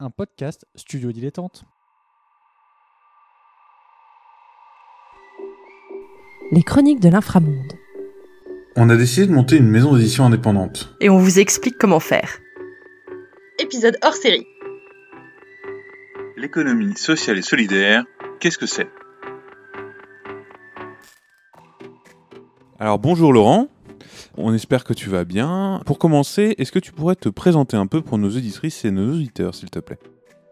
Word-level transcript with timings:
un 0.00 0.08
podcast 0.08 0.64
studio 0.76 1.12
dilettante. 1.12 1.64
Les 6.52 6.62
chroniques 6.62 7.00
de 7.00 7.10
l'inframonde. 7.10 7.74
On 8.76 8.88
a 8.88 8.96
décidé 8.96 9.26
de 9.26 9.32
monter 9.32 9.58
une 9.58 9.68
maison 9.68 9.94
d'édition 9.94 10.24
indépendante. 10.24 10.96
Et 11.00 11.10
on 11.10 11.18
vous 11.18 11.38
explique 11.38 11.76
comment 11.78 12.00
faire. 12.00 12.38
Épisode 13.58 13.98
hors 14.02 14.14
série. 14.14 14.46
L'économie 16.38 16.96
sociale 16.96 17.36
et 17.36 17.42
solidaire, 17.42 18.04
qu'est-ce 18.40 18.56
que 18.56 18.66
c'est? 18.66 18.88
Alors 22.78 22.98
bonjour 22.98 23.34
Laurent, 23.34 23.68
on 24.42 24.54
espère 24.54 24.84
que 24.84 24.92
tu 24.94 25.08
vas 25.08 25.24
bien. 25.24 25.80
Pour 25.86 25.98
commencer, 25.98 26.54
est-ce 26.58 26.72
que 26.72 26.78
tu 26.78 26.92
pourrais 26.92 27.16
te 27.16 27.28
présenter 27.28 27.76
un 27.76 27.86
peu 27.86 28.02
pour 28.02 28.18
nos 28.18 28.28
auditrices 28.28 28.84
et 28.84 28.90
nos 28.90 29.14
auditeurs, 29.14 29.54
s'il 29.54 29.70
te 29.70 29.78
plaît? 29.78 29.98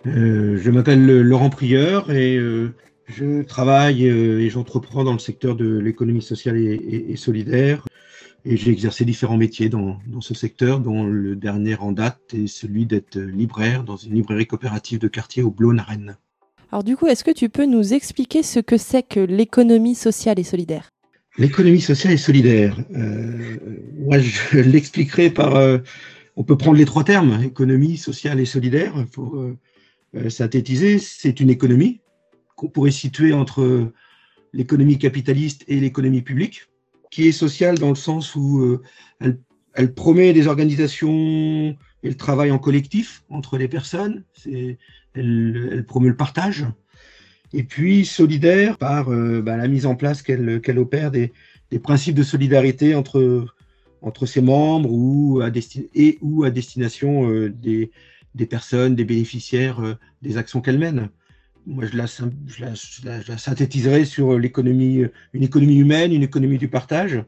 Euh, 0.07 0.57
je 0.63 0.71
m'appelle 0.71 1.21
Laurent 1.23 1.51
Prieur 1.51 2.11
et 2.13 2.37
euh, 2.37 2.73
je 3.07 3.43
travaille 3.43 4.09
euh, 4.09 4.41
et 4.41 4.49
j'entreprends 4.51 5.05
dans 5.05 5.13
le 5.13 5.19
secteur 5.19 5.57
de 5.57 5.79
l'économie 5.79 6.23
sociale 6.23 6.57
et, 6.57 6.75
et- 6.75 7.13
et 7.13 7.17
solidaire. 7.17 7.85
Et 8.45 8.57
j'ai 8.57 8.71
exercé 8.71 9.05
différents 9.05 9.37
métiers 9.37 9.69
dans, 9.69 9.99
dans 10.07 10.21
ce 10.21 10.33
secteur, 10.33 10.79
dont 10.79 11.05
le 11.05 11.35
dernier 11.35 11.77
en 11.77 11.91
date 11.93 12.21
est 12.33 12.47
celui 12.47 12.87
d'être 12.87 13.19
libraire 13.19 13.83
dans 13.83 13.97
une 13.97 14.15
librairie 14.15 14.47
coopérative 14.47 15.01
de 15.01 15.09
quartier 15.09 15.43
au 15.43 15.51
Blône 15.51 15.81
à 15.81 15.83
Rennes. 15.83 16.17
Alors 16.71 16.85
du 16.85 16.97
coup, 16.97 17.07
est-ce 17.09 17.25
que 17.25 17.33
tu 17.33 17.49
peux 17.49 17.67
nous 17.67 17.93
expliquer 17.95 18.43
ce 18.43 18.61
que 18.61 18.77
c'est 18.77 19.03
que 19.03 19.21
l'économie 19.21 19.97
sociale 19.97 20.39
et 20.39 20.45
solidaire? 20.45 20.89
L'économie 21.39 21.81
sociale 21.81 22.15
et 22.15 22.17
solidaire. 22.17 22.77
Euh, 22.97 23.57
moi, 23.97 24.19
je 24.19 24.59
l'expliquerai 24.59 25.31
par. 25.31 25.55
euh, 25.55 25.79
on 26.37 26.45
peut 26.45 26.57
prendre 26.57 26.77
les 26.77 26.85
trois 26.85 27.05
termes 27.05 27.43
économie 27.43 27.97
sociale 27.97 28.41
et 28.41 28.45
solidaire. 28.45 28.93
Faut 29.13 29.57
euh, 30.15 30.31
synthétiser. 30.31 30.99
C'est 30.99 31.41
une 31.41 31.51
économie 31.51 32.01
qu'on 32.57 32.69
pourrait 32.69 32.91
situer 32.91 33.33
entre 33.33 33.93
l'économie 34.53 34.99
capitaliste 34.99 35.65
et 35.69 35.79
l'économie 35.79 36.23
publique, 36.23 36.63
qui 37.11 37.29
est 37.29 37.33
sociale 37.33 37.79
dans 37.79 37.91
le 37.91 37.95
sens 37.95 38.35
où 38.35 38.81
elle, 39.21 39.95
promet 39.95 40.33
des 40.33 40.49
organisations 40.49 41.77
et 42.03 42.09
le 42.09 42.17
travail 42.17 42.51
en 42.51 42.59
collectif 42.59 43.23
entre 43.29 43.59
les 43.59 43.69
personnes. 43.69 44.25
Elle, 44.45 44.77
elle 45.15 45.85
promeut 45.87 46.09
le 46.09 46.17
partage 46.17 46.67
et 47.53 47.63
puis 47.63 48.05
solidaire 48.05 48.77
par 48.79 49.11
euh, 49.11 49.41
bah, 49.41 49.57
la 49.57 49.69
mise 49.69 49.87
en 49.87 49.95
place 49.95 50.23
qu'elle 50.23 50.61
qu'elle 50.61 50.79
opère 50.79 51.11
des, 51.11 51.33
des 51.71 51.79
principes 51.79 52.15
de 52.15 52.23
solidarité 52.23 52.95
entre, 52.95 53.47
entre 54.03 54.27
ses 54.27 54.41
membres 54.41 54.91
ou 54.93 55.41
à 55.41 55.51
et 55.95 56.19
ou 56.21 56.45
à 56.45 56.51
destination 56.51 57.31
euh, 57.31 57.49
des, 57.51 57.91
des 58.35 58.47
personnes, 58.47 58.95
des 58.95 59.05
bénéficiaires 59.05 59.81
euh, 59.81 59.95
des 60.23 60.37
actions 60.37 60.61
qu'elle 60.61 60.79
mène. 60.79 61.09
Moi, 61.67 61.85
je 61.85 61.99
la, 61.99 63.37
synthétiserai 63.37 64.07
sur 64.07 64.39
l'économie, 64.39 65.03
une 65.35 65.43
économie 65.43 65.77
humaine, 65.77 66.15
une 66.15 66.23
économie 66.23 66.57
du 66.57 66.69
partage, 66.69 67.23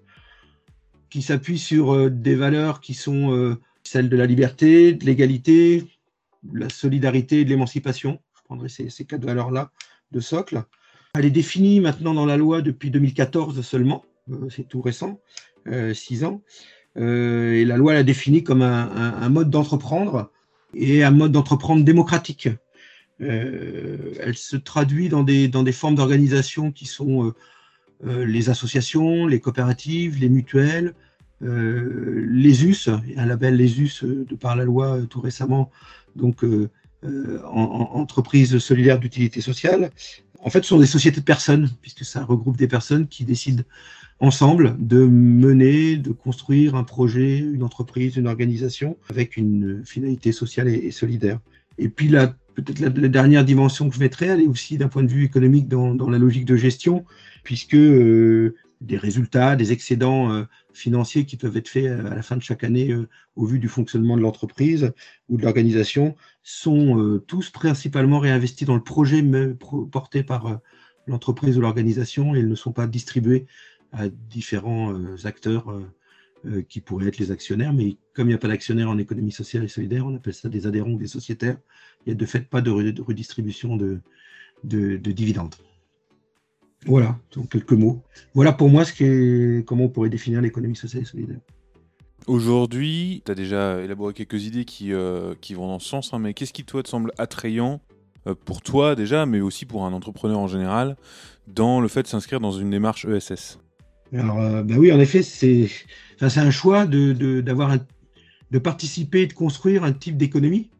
qui 1.10 1.20
s'appuie 1.20 1.58
sur 1.58 2.10
des 2.10 2.36
valeurs 2.36 2.80
qui 2.80 2.94
sont 2.94 3.58
celles 3.84 4.08
de 4.08 4.16
la 4.16 4.24
liberté, 4.24 4.94
de 4.94 5.04
l'égalité, 5.04 5.84
de 6.42 6.58
la 6.58 6.70
solidarité 6.70 7.40
et 7.40 7.44
de 7.44 7.50
l'émancipation. 7.50 8.18
Je 8.34 8.42
prendrai 8.44 8.70
ces, 8.70 8.88
ces 8.88 9.04
quatre 9.04 9.26
valeurs-là 9.26 9.72
de 10.12 10.20
socle. 10.20 10.62
Elle 11.14 11.24
est 11.24 11.30
définie 11.30 11.80
maintenant 11.80 12.14
dans 12.14 12.26
la 12.26 12.36
loi 12.36 12.62
depuis 12.62 12.90
2014 12.90 13.60
seulement, 13.62 14.04
euh, 14.30 14.48
c'est 14.48 14.68
tout 14.68 14.80
récent, 14.80 15.20
euh, 15.66 15.92
six 15.92 16.24
ans. 16.24 16.42
Euh, 16.96 17.54
et 17.54 17.64
la 17.64 17.76
loi 17.76 17.94
l'a 17.94 18.02
définie 18.02 18.44
comme 18.44 18.62
un, 18.62 19.28
mode 19.28 19.50
d'entreprendre 19.50 20.30
et 20.74 21.02
un 21.04 21.10
mode 21.10 21.32
d'entreprendre 21.32 21.84
démocratique. 21.84 22.48
Elle 23.20 24.34
se 24.36 24.56
traduit 24.56 25.08
dans 25.08 25.22
des, 25.22 25.46
dans 25.46 25.62
des 25.62 25.72
formes 25.72 25.94
d'organisation 25.94 26.72
qui 26.72 26.86
sont 26.86 27.32
les 28.02 28.48
associations, 28.48 29.26
les 29.26 29.40
coopératives, 29.40 30.18
les 30.18 30.30
mutuelles, 30.30 30.94
les 31.42 32.64
US, 32.64 32.88
un 32.88 33.26
label 33.26 33.56
les 33.56 33.80
US 33.82 34.04
de 34.04 34.34
par 34.34 34.56
la 34.56 34.64
loi 34.64 35.00
tout 35.08 35.20
récemment, 35.20 35.70
donc 36.16 36.44
euh, 37.04 37.40
en, 37.44 37.62
en- 37.62 38.00
entreprise 38.00 38.58
solidaire 38.58 38.98
d'utilité 38.98 39.40
sociale. 39.40 39.90
En 40.42 40.50
fait, 40.50 40.62
ce 40.62 40.68
sont 40.68 40.78
des 40.78 40.86
sociétés 40.86 41.20
de 41.20 41.24
personnes, 41.24 41.70
puisque 41.82 42.04
ça 42.04 42.24
regroupe 42.24 42.56
des 42.56 42.68
personnes 42.68 43.08
qui 43.08 43.24
décident 43.24 43.62
ensemble 44.20 44.76
de 44.78 45.06
mener, 45.06 45.96
de 45.96 46.12
construire 46.12 46.74
un 46.74 46.84
projet, 46.84 47.38
une 47.38 47.62
entreprise, 47.62 48.16
une 48.16 48.26
organisation 48.26 48.96
avec 49.08 49.36
une 49.36 49.82
finalité 49.84 50.32
sociale 50.32 50.68
et, 50.68 50.90
solidaire. 50.90 51.40
Et 51.78 51.88
puis 51.88 52.08
peut-être 52.54 52.80
la, 52.80 52.90
dernière 52.90 53.44
dimension 53.44 53.88
que 53.88 53.94
je 53.94 54.00
mettrais, 54.00 54.26
elle 54.26 54.42
est 54.42 54.46
aussi 54.46 54.76
d'un 54.76 54.88
point 54.88 55.02
de 55.02 55.08
vue 55.08 55.24
économique 55.24 55.68
dans, 55.68 55.94
dans 55.94 56.10
la 56.10 56.18
logique 56.18 56.44
de 56.44 56.56
gestion, 56.56 57.04
puisque 57.42 57.74
euh, 57.74 58.54
des 58.80 58.96
résultats, 58.96 59.56
des 59.56 59.72
excédents 59.72 60.32
euh, 60.32 60.44
financiers 60.72 61.26
qui 61.26 61.36
peuvent 61.36 61.56
être 61.56 61.68
faits 61.68 61.86
à 61.86 62.14
la 62.14 62.22
fin 62.22 62.36
de 62.36 62.42
chaque 62.42 62.64
année 62.64 62.90
euh, 62.92 63.08
au 63.36 63.44
vu 63.44 63.58
du 63.58 63.68
fonctionnement 63.68 64.16
de 64.16 64.22
l'entreprise 64.22 64.92
ou 65.28 65.36
de 65.36 65.42
l'organisation 65.42 66.16
sont 66.42 66.98
euh, 66.98 67.18
tous 67.18 67.50
principalement 67.50 68.18
réinvestis 68.18 68.64
dans 68.64 68.76
le 68.76 68.82
projet 68.82 69.22
porté 69.90 70.22
par 70.22 70.46
euh, 70.46 70.56
l'entreprise 71.06 71.58
ou 71.58 71.60
l'organisation 71.60 72.34
et 72.34 72.38
ils 72.38 72.48
ne 72.48 72.54
sont 72.54 72.72
pas 72.72 72.86
distribués 72.86 73.46
à 73.92 74.08
différents 74.08 74.94
euh, 74.94 75.16
acteurs 75.24 75.70
euh, 75.70 75.84
euh, 76.46 76.62
qui 76.62 76.80
pourraient 76.80 77.08
être 77.08 77.18
les 77.18 77.32
actionnaires. 77.32 77.74
Mais 77.74 77.98
comme 78.14 78.28
il 78.28 78.30
n'y 78.30 78.34
a 78.34 78.38
pas 78.38 78.48
d'actionnaires 78.48 78.88
en 78.88 78.98
économie 78.98 79.32
sociale 79.32 79.64
et 79.64 79.68
solidaire, 79.68 80.06
on 80.06 80.14
appelle 80.14 80.34
ça 80.34 80.48
des 80.48 80.66
adhérents 80.66 80.92
ou 80.92 80.98
des 80.98 81.06
sociétaires. 81.06 81.58
Il 82.06 82.10
n'y 82.10 82.12
a 82.12 82.16
de 82.16 82.26
fait 82.26 82.48
pas 82.48 82.62
de, 82.62 82.70
re- 82.70 82.92
de 82.92 83.02
redistribution 83.02 83.76
de 83.76 84.00
dividendes. 84.96 85.54
Voilà, 86.86 87.18
en 87.36 87.42
quelques 87.42 87.72
mots. 87.72 88.02
Voilà 88.34 88.52
pour 88.52 88.68
moi 88.70 88.84
ce 88.84 88.92
qui 88.92 89.04
est, 89.04 89.66
comment 89.66 89.84
on 89.84 89.88
pourrait 89.88 90.08
définir 90.08 90.40
l'économie 90.40 90.76
sociale 90.76 91.02
et 91.02 91.06
solidaire. 91.06 91.38
Aujourd'hui, 92.26 93.22
tu 93.24 93.32
as 93.32 93.34
déjà 93.34 93.80
élaboré 93.82 94.14
quelques 94.14 94.44
idées 94.44 94.64
qui, 94.64 94.92
euh, 94.92 95.34
qui 95.40 95.54
vont 95.54 95.66
dans 95.66 95.78
ce 95.78 95.88
sens, 95.88 96.12
hein, 96.12 96.18
mais 96.18 96.34
qu'est-ce 96.34 96.52
qui 96.52 96.64
toi 96.64 96.82
te 96.82 96.88
semble 96.88 97.12
attrayant 97.18 97.80
euh, 98.26 98.34
pour 98.34 98.60
toi 98.62 98.94
déjà, 98.94 99.26
mais 99.26 99.40
aussi 99.40 99.66
pour 99.66 99.84
un 99.84 99.92
entrepreneur 99.92 100.38
en 100.38 100.46
général, 100.46 100.96
dans 101.48 101.80
le 101.80 101.88
fait 101.88 102.02
de 102.02 102.08
s'inscrire 102.08 102.40
dans 102.40 102.52
une 102.52 102.70
démarche 102.70 103.04
ESS 103.06 103.58
Alors, 104.12 104.40
euh, 104.40 104.62
ben 104.62 104.76
oui, 104.78 104.92
en 104.92 105.00
effet, 105.00 105.22
c'est 105.22 105.68
enfin, 106.22 106.42
un 106.42 106.50
choix 106.50 106.86
de, 106.86 107.12
de, 107.12 107.40
d'avoir 107.40 107.70
un- 107.72 107.84
de 108.50 108.58
participer, 108.58 109.26
de 109.26 109.32
construire 109.32 109.84
un 109.84 109.92
type 109.92 110.16
d'économie 110.16 110.70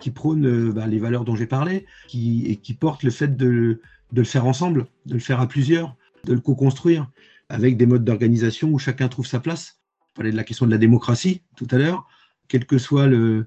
qui 0.00 0.10
prône 0.10 0.46
euh, 0.46 0.72
ben, 0.72 0.86
les 0.86 0.98
valeurs 0.98 1.24
dont 1.24 1.36
j'ai 1.36 1.46
parlé 1.46 1.86
qui, 2.08 2.46
et 2.46 2.56
qui 2.56 2.74
porte 2.74 3.02
le 3.02 3.10
fait 3.10 3.36
de, 3.36 3.80
de 4.12 4.20
le 4.20 4.24
faire 4.24 4.46
ensemble, 4.46 4.86
de 5.06 5.14
le 5.14 5.20
faire 5.20 5.40
à 5.40 5.48
plusieurs, 5.48 5.96
de 6.24 6.32
le 6.32 6.40
co-construire 6.40 7.10
avec 7.48 7.76
des 7.76 7.86
modes 7.86 8.04
d'organisation 8.04 8.70
où 8.70 8.78
chacun 8.78 9.08
trouve 9.08 9.26
sa 9.26 9.40
place. 9.40 9.80
On 10.00 10.16
parlait 10.16 10.32
de 10.32 10.36
la 10.36 10.44
question 10.44 10.66
de 10.66 10.70
la 10.70 10.78
démocratie 10.78 11.42
tout 11.56 11.68
à 11.70 11.78
l'heure, 11.78 12.06
quel 12.48 12.66
que 12.66 12.78
soit 12.78 13.06
le, 13.06 13.46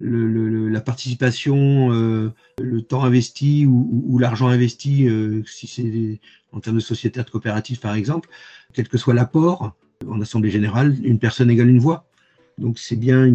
la 0.00 0.80
participation, 0.80 1.92
euh, 1.92 2.32
le 2.60 2.82
temps 2.82 3.04
investi 3.04 3.66
ou, 3.66 4.18
l'argent 4.18 4.48
investi, 4.48 5.08
euh, 5.08 5.42
si 5.46 5.66
c'est 5.66 6.20
en 6.52 6.60
termes 6.60 6.76
de 6.76 6.80
sociétaire 6.82 7.24
de 7.24 7.30
coopérative 7.30 7.78
par 7.80 7.94
exemple, 7.94 8.28
quel 8.72 8.88
que 8.88 8.98
soit 8.98 9.14
l'apport, 9.14 9.74
en 10.08 10.20
assemblée 10.20 10.50
générale, 10.50 10.96
une 11.04 11.18
personne 11.18 11.50
égale 11.50 11.68
une 11.68 11.78
voix. 11.78 12.08
Donc 12.62 12.78
c'est 12.78 12.96
bien 12.96 13.26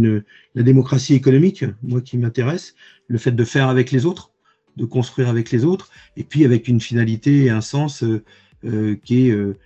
la 0.56 0.64
démocratie 0.64 1.14
économique, 1.14 1.66
moi 1.84 2.02
qui 2.02 2.18
m'intéresse, 2.18 2.76
le 3.08 3.18
fait 3.18 3.34
de 3.34 3.44
faire 3.44 3.68
avec 3.68 3.92
les 3.92 4.06
autres, 4.06 4.32
de 4.78 4.86
construire 4.86 5.28
avec 5.28 5.52
les 5.52 5.66
autres, 5.66 5.90
et 6.16 6.24
puis 6.24 6.46
avec 6.46 6.68
une 6.70 6.80
finalité 6.80 7.44
et 7.44 7.50
un 7.50 7.62
sens 7.62 8.04
euh, 8.04 8.24
euh, 8.64 8.96
qui 9.04 9.28
est 9.28 9.32
euh, 9.32 9.58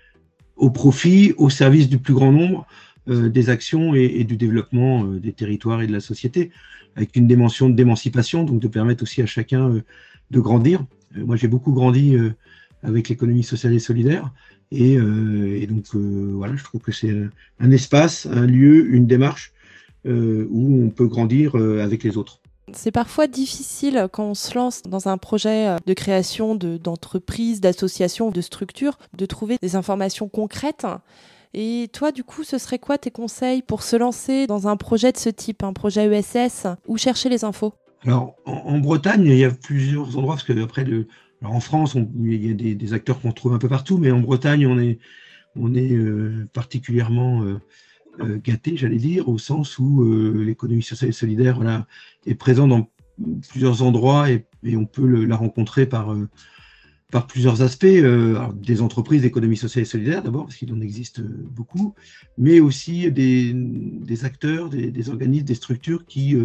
au 0.56 0.72
profit, 0.72 1.34
au 1.38 1.50
service 1.50 1.88
du 1.90 2.00
plus 2.00 2.14
grand 2.14 2.32
nombre 2.32 2.68
des 3.08 3.50
actions 3.50 3.96
et, 3.96 4.04
et 4.04 4.24
du 4.24 4.38
développement 4.38 5.04
des 5.04 5.34
territoires 5.34 5.82
et 5.82 5.88
de 5.88 5.92
la 5.92 6.00
société, 6.00 6.52
avec 6.96 7.16
une 7.16 7.28
dimension 7.28 7.68
d'émancipation, 7.68 8.44
donc 8.44 8.60
de 8.62 8.68
permettre 8.68 9.02
aussi 9.02 9.24
à 9.24 9.26
chacun 9.26 9.82
de 10.30 10.40
grandir. 10.40 10.86
Moi 11.16 11.36
j'ai 11.36 11.48
beaucoup 11.48 11.74
grandi 11.74 12.16
avec 12.84 13.10
l'économie 13.10 13.44
sociale 13.44 13.74
et 13.74 13.80
solidaire. 13.80 14.32
Et, 14.72 14.98
euh, 14.98 15.60
et 15.62 15.68
donc 15.68 15.86
euh, 15.96 16.32
voilà, 16.34 16.56
je 16.56 16.64
trouve 16.64 16.82
que 16.82 16.92
c'est 16.92 17.12
un- 17.60 17.72
espace, 17.72 18.26
un 18.26 18.46
lieu, 18.46 18.94
une 18.94 19.06
démarche 19.06 19.54
euh, 20.06 20.48
où 20.50 20.84
on 20.84 20.90
peut 20.90 21.08
grandir 21.08 21.56
avec 21.56 22.04
les 22.04 22.18
autres. 22.18 22.40
C'est 22.74 22.92
parfois 22.92 23.28
difficile 23.28 24.08
quand 24.14 24.28
on 24.28 24.34
se 24.34 24.56
lance 24.56 24.82
dans 24.84 25.10
un 25.10 25.18
projet 25.18 25.76
de 25.86 25.94
création 25.94 26.56
de- 26.56 26.78
d'entreprise, 26.78 27.60
d'association, 27.60 28.32
de 28.32 28.40
structure, 28.40 28.98
de 29.18 29.26
trouver 29.26 29.58
des 29.62 29.76
informations 29.76 30.30
concrètes. 30.30 30.86
Et 31.54 31.90
toi, 31.92 32.14
du 32.14 32.24
coup, 32.24 32.46
ce 32.46 32.58
serait 32.58 32.80
quoi 32.80 32.98
tes 32.98 33.12
conseils 33.12 33.62
pour 33.62 33.84
se 33.84 33.98
lancer 33.98 34.48
dans 34.48 34.70
un 34.70 34.78
projet 34.78 35.12
de 35.12 35.18
ce 35.18 35.28
type, 35.30 35.64
un 35.64 35.74
projet 35.74 36.06
ESS, 36.06 36.68
ou 36.88 36.98
chercher 36.98 37.28
les 37.28 37.44
infos? 37.44 37.74
Alors 38.04 38.36
en, 38.46 38.54
en 38.54 38.80
Bretagne, 38.80 39.26
il 39.26 39.38
y 39.38 39.44
a 39.44 39.52
plusieurs 39.52 40.18
endroits, 40.18 40.36
parce 40.36 40.46
que 40.46 40.64
après, 40.64 40.86
le, 40.86 41.08
en 41.44 41.60
France, 41.60 41.98
il 42.20 42.46
y 42.46 42.52
a 42.52 42.54
des, 42.54 42.76
des 42.76 42.94
acteurs 42.94 43.20
qu'on 43.20 43.32
trouve 43.32 43.54
un 43.54 43.58
peu 43.58 43.70
partout, 43.70 43.98
mais 43.98 44.12
en 44.12 44.20
Bretagne, 44.20 44.68
on 44.68 44.80
est, 45.76 45.92
euh, 45.92 46.48
particulièrement 46.54 47.44
euh, 47.44 47.60
euh, 48.22 48.38
gâté, 48.44 48.78
j'allais 48.78 48.98
dire, 48.98 49.28
au 49.28 49.38
sens 49.38 49.80
où 49.80 50.04
euh, 50.04 50.44
l'économie 50.46 50.84
sociale 50.84 51.10
et 51.10 51.14
solidaire 51.14 51.86
est 52.26 52.36
présente 52.36 52.70
dans 52.70 52.90
plusieurs 53.50 53.82
endroits 53.82 54.30
et, 54.30 54.46
on 54.76 54.86
peut 54.86 55.26
la 55.26 55.36
rencontrer 55.36 55.88
par, 55.88 56.16
par 57.12 57.26
plusieurs 57.26 57.64
aspects. 57.64 57.86
des 57.86 58.82
entreprises 58.84 59.24
d'économie 59.24 59.58
sociale 59.58 59.82
et 59.82 59.86
solidaire 59.86 60.22
d'abord, 60.22 60.46
parce 60.46 60.56
qu'il 60.56 60.72
en 60.72 60.82
existe 60.82 61.22
beaucoup, 61.22 61.96
mais 62.38 62.60
aussi 62.60 63.12
des, 63.12 64.24
acteurs, 64.24 64.70
des, 64.70 65.10
organismes, 65.10 65.46
des 65.46 65.56
structures 65.56 66.06
qui 66.06 66.36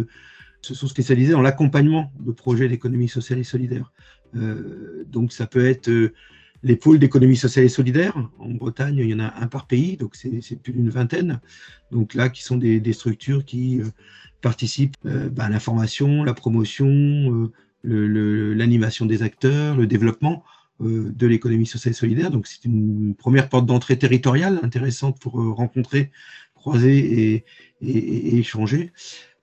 se 0.61 0.73
sont 0.73 0.87
spécialisés 0.87 1.33
dans 1.33 1.41
l'accompagnement 1.41 2.11
de 2.19 2.31
projets 2.31 2.67
d'économie 2.67 3.07
sociale 3.07 3.39
et 3.39 3.43
solidaire. 3.43 3.91
Donc 4.33 5.31
ça 5.33 5.47
peut 5.47 5.65
être 5.65 5.89
les 6.63 6.75
pôles 6.75 6.99
d'économie 6.99 7.35
sociale 7.35 7.65
et 7.65 7.69
solidaire. 7.69 8.15
En 8.39 8.49
Bretagne, 8.49 8.97
il 8.97 9.09
y 9.09 9.13
en 9.13 9.19
a 9.19 9.33
un 9.41 9.47
par 9.47 9.67
pays, 9.67 9.97
donc 9.97 10.15
c'est 10.15 10.61
plus 10.61 10.73
d'une 10.73 10.89
vingtaine. 10.89 11.39
Donc 11.91 12.13
là, 12.13 12.29
qui 12.29 12.43
sont 12.43 12.57
des, 12.57 12.93
structures 12.93 13.45
qui 13.45 13.79
euh, 13.79 13.85
participent 14.41 14.95
euh, 15.05 15.29
bah, 15.29 15.45
à 15.45 15.49
l'information, 15.49 16.23
la 16.23 16.33
promotion, 16.33 16.87
euh, 17.85 18.53
l'animation 18.53 19.05
des 19.05 19.23
acteurs, 19.23 19.77
le 19.77 19.87
développement 19.87 20.43
de 20.79 21.25
l'économie 21.25 21.65
sociale 21.65 21.93
et 21.93 21.95
solidaire. 21.95 22.29
Donc 22.29 22.45
c'est 22.45 22.63
une 22.65 23.15
première 23.15 23.49
porte 23.49 23.65
d'entrée 23.65 23.97
territoriale 23.97 24.59
intéressante 24.61 25.19
pour 25.19 25.33
rencontrer, 25.55 26.11
croiser 26.53 27.43
et 27.81 28.37
échanger. 28.37 28.91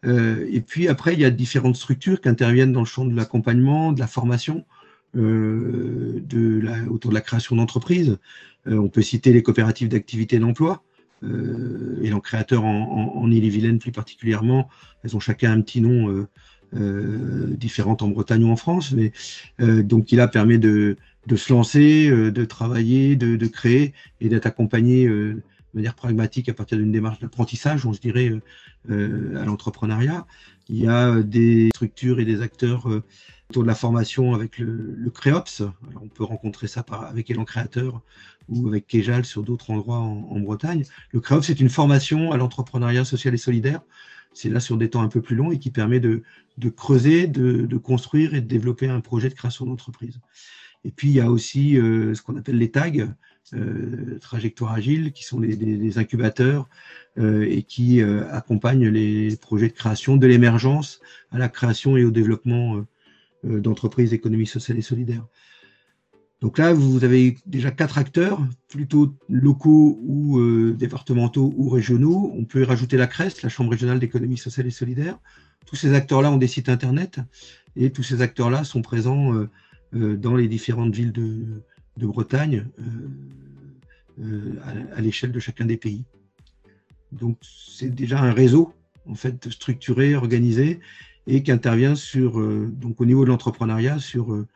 Et 0.04 0.60
puis 0.60 0.88
après, 0.88 1.14
il 1.14 1.20
y 1.20 1.24
a 1.24 1.30
différentes 1.30 1.76
structures 1.76 2.20
qui 2.20 2.28
interviennent 2.28 2.72
dans 2.72 2.80
le 2.80 2.86
champ 2.86 3.04
de 3.04 3.16
l'accompagnement, 3.16 3.92
de 3.92 4.00
la 4.00 4.06
formation, 4.06 4.64
euh, 5.16 6.20
de 6.28 6.60
la, 6.60 6.90
autour 6.90 7.10
de 7.10 7.14
la 7.14 7.20
création 7.20 7.54
d'entreprises. 7.54 8.18
Euh, 8.66 8.78
on 8.78 8.88
peut 8.88 9.02
citer 9.02 9.32
les 9.32 9.44
coopératives 9.44 9.88
d'activité 9.88 10.40
d'emploi, 10.40 10.82
euh, 11.22 12.00
et 12.02 12.10
les 12.10 12.20
créateurs 12.20 12.64
en, 12.64 13.14
en, 13.14 13.30
Ille-et-Vilaine 13.30 13.78
plus 13.78 13.92
particulièrement. 13.92 14.68
Elles 15.04 15.14
ont 15.14 15.20
chacun 15.20 15.52
un 15.52 15.60
petit 15.60 15.80
nom 15.80 16.26
différent 16.72 17.96
en 18.00 18.08
Bretagne 18.08 18.42
ou 18.42 18.48
en 18.48 18.56
France, 18.56 18.92
mais 18.92 19.12
donc 19.60 20.06
qui 20.06 20.16
là 20.16 20.26
permet 20.26 20.58
de, 20.58 20.96
de 21.28 21.36
se 21.36 21.52
lancer, 21.52 22.10
de 22.10 22.44
travailler, 22.44 23.14
de, 23.14 23.36
de 23.36 23.46
créer 23.46 23.92
et 24.20 24.28
d'être 24.28 24.46
accompagné 24.46 25.08
de 25.74 25.78
manière 25.78 25.94
pragmatique 25.94 26.48
à 26.48 26.54
partir 26.54 26.78
d'une 26.78 26.92
démarche 26.92 27.18
d'apprentissage, 27.18 27.84
on 27.84 27.92
se 27.92 28.00
dirait, 28.00 28.30
à 28.88 29.44
l'entrepreneuriat. 29.44 30.26
Il 30.68 30.76
y 30.76 30.86
a 30.86 31.20
des 31.20 31.68
structures 31.74 32.20
et 32.20 32.24
des 32.24 32.42
acteurs 32.42 32.86
autour 33.50 33.64
de 33.64 33.68
la 33.68 33.74
formation 33.74 34.34
avec 34.34 34.58
le, 34.58 34.94
le 34.96 35.10
CREOPS. 35.10 35.62
on 36.00 36.08
peut 36.08 36.24
rencontrer 36.24 36.68
ça 36.68 36.84
avec 37.08 37.30
Elan 37.30 37.44
Créateur 37.44 38.02
ou 38.48 38.68
avec 38.68 38.86
Kejal 38.86 39.24
sur 39.24 39.42
d'autres 39.42 39.70
endroits 39.70 39.98
en, 39.98 40.40
Bretagne. 40.40 40.84
Le 41.12 41.20
CREOPS, 41.20 41.46
c'est 41.46 41.60
une 41.60 41.68
formation 41.68 42.32
à 42.32 42.36
l'entrepreneuriat 42.36 43.04
social 43.04 43.34
et 43.34 43.38
solidaire. 43.38 43.80
C'est 44.32 44.50
là 44.50 44.60
sur 44.60 44.76
des 44.76 44.90
temps 44.90 45.02
un 45.02 45.08
peu 45.08 45.22
plus 45.22 45.36
longs 45.36 45.52
et 45.52 45.58
qui 45.58 45.70
permet 45.70 46.00
de, 46.00 46.22
creuser, 46.76 47.26
de, 47.26 47.76
construire 47.76 48.34
et 48.34 48.40
de 48.40 48.46
développer 48.46 48.88
un 48.88 49.00
projet 49.00 49.28
de 49.28 49.34
création 49.34 49.66
d'entreprise. 49.66 50.20
Et 50.84 50.90
puis, 50.90 51.08
il 51.08 51.14
y 51.14 51.20
a 51.20 51.30
aussi 51.30 51.78
euh, 51.78 52.14
ce 52.14 52.20
qu'on 52.20 52.36
appelle 52.36 52.58
les 52.58 52.70
tags, 52.70 53.14
euh, 53.52 54.18
trajectoires 54.20 54.72
agiles, 54.72 55.12
qui 55.12 55.22
sont 55.22 55.38
les, 55.38 55.98
incubateurs 55.98 56.66
euh, 57.18 57.46
et 57.46 57.62
qui 57.62 58.00
euh, 58.00 58.26
accompagnent 58.32 58.88
les 58.88 59.36
projets 59.36 59.68
de 59.68 59.74
création, 59.74 60.16
de 60.16 60.26
l'émergence 60.26 61.00
à 61.30 61.36
la 61.36 61.50
création 61.50 61.98
et 61.98 62.04
au 62.04 62.10
développement 62.10 62.82
d'entreprises 63.42 64.10
d'économie 64.10 64.46
sociale 64.46 64.78
et 64.78 64.82
solidaire. 64.82 65.26
Donc 66.40 66.56
là, 66.56 66.72
vous 66.72 67.04
avez 67.04 67.36
déjà 67.44 67.70
quatre 67.70 67.98
acteurs, 67.98 68.40
plutôt 68.68 69.14
locaux 69.28 70.00
ou 70.02 70.40
départementaux 70.72 71.52
ou 71.56 71.68
régionaux. 71.68 72.32
On 72.34 72.46
peut 72.46 72.62
y 72.62 72.64
rajouter 72.64 72.96
la 72.96 73.06
CREST, 73.06 73.42
la 73.42 73.50
Chambre 73.50 73.72
régionale 73.72 73.98
d'économie 73.98 74.38
sociale 74.38 74.66
et 74.66 74.70
solidaire. 74.70 75.18
Tous 75.66 75.76
ces 75.76 75.92
acteurs-là 75.92 76.32
ont 76.32 76.38
des 76.38 76.46
sites 76.46 76.70
internet 76.70 77.20
et 77.76 77.90
tous 77.90 78.02
ces 78.02 78.22
acteurs-là 78.22 78.64
sont 78.64 78.80
présents 78.80 79.32
dans 79.92 80.34
les 80.34 80.48
différentes 80.48 80.94
villes 80.94 81.12
de, 81.12 81.62
Bretagne 81.98 82.66
à, 84.20 84.96
à 84.96 85.00
l'échelle 85.00 85.32
de 85.32 85.40
chacun 85.40 85.64
des 85.64 85.76
pays. 85.76 86.04
Donc 87.12 87.38
c'est 87.42 87.94
déjà 87.94 88.20
un 88.20 88.32
réseau 88.32 88.72
en 89.06 89.14
fait 89.14 89.50
structuré, 89.50 90.14
organisé 90.14 90.80
et 91.26 91.42
qui 91.42 91.50
intervient 91.50 91.94
sur, 91.94 92.38
euh, 92.38 92.70
donc 92.70 93.00
au 93.00 93.06
niveau 93.06 93.24
de 93.24 93.30
l'entrepreneuriat 93.30 93.98
sur 93.98 94.32
euh, 94.32 94.46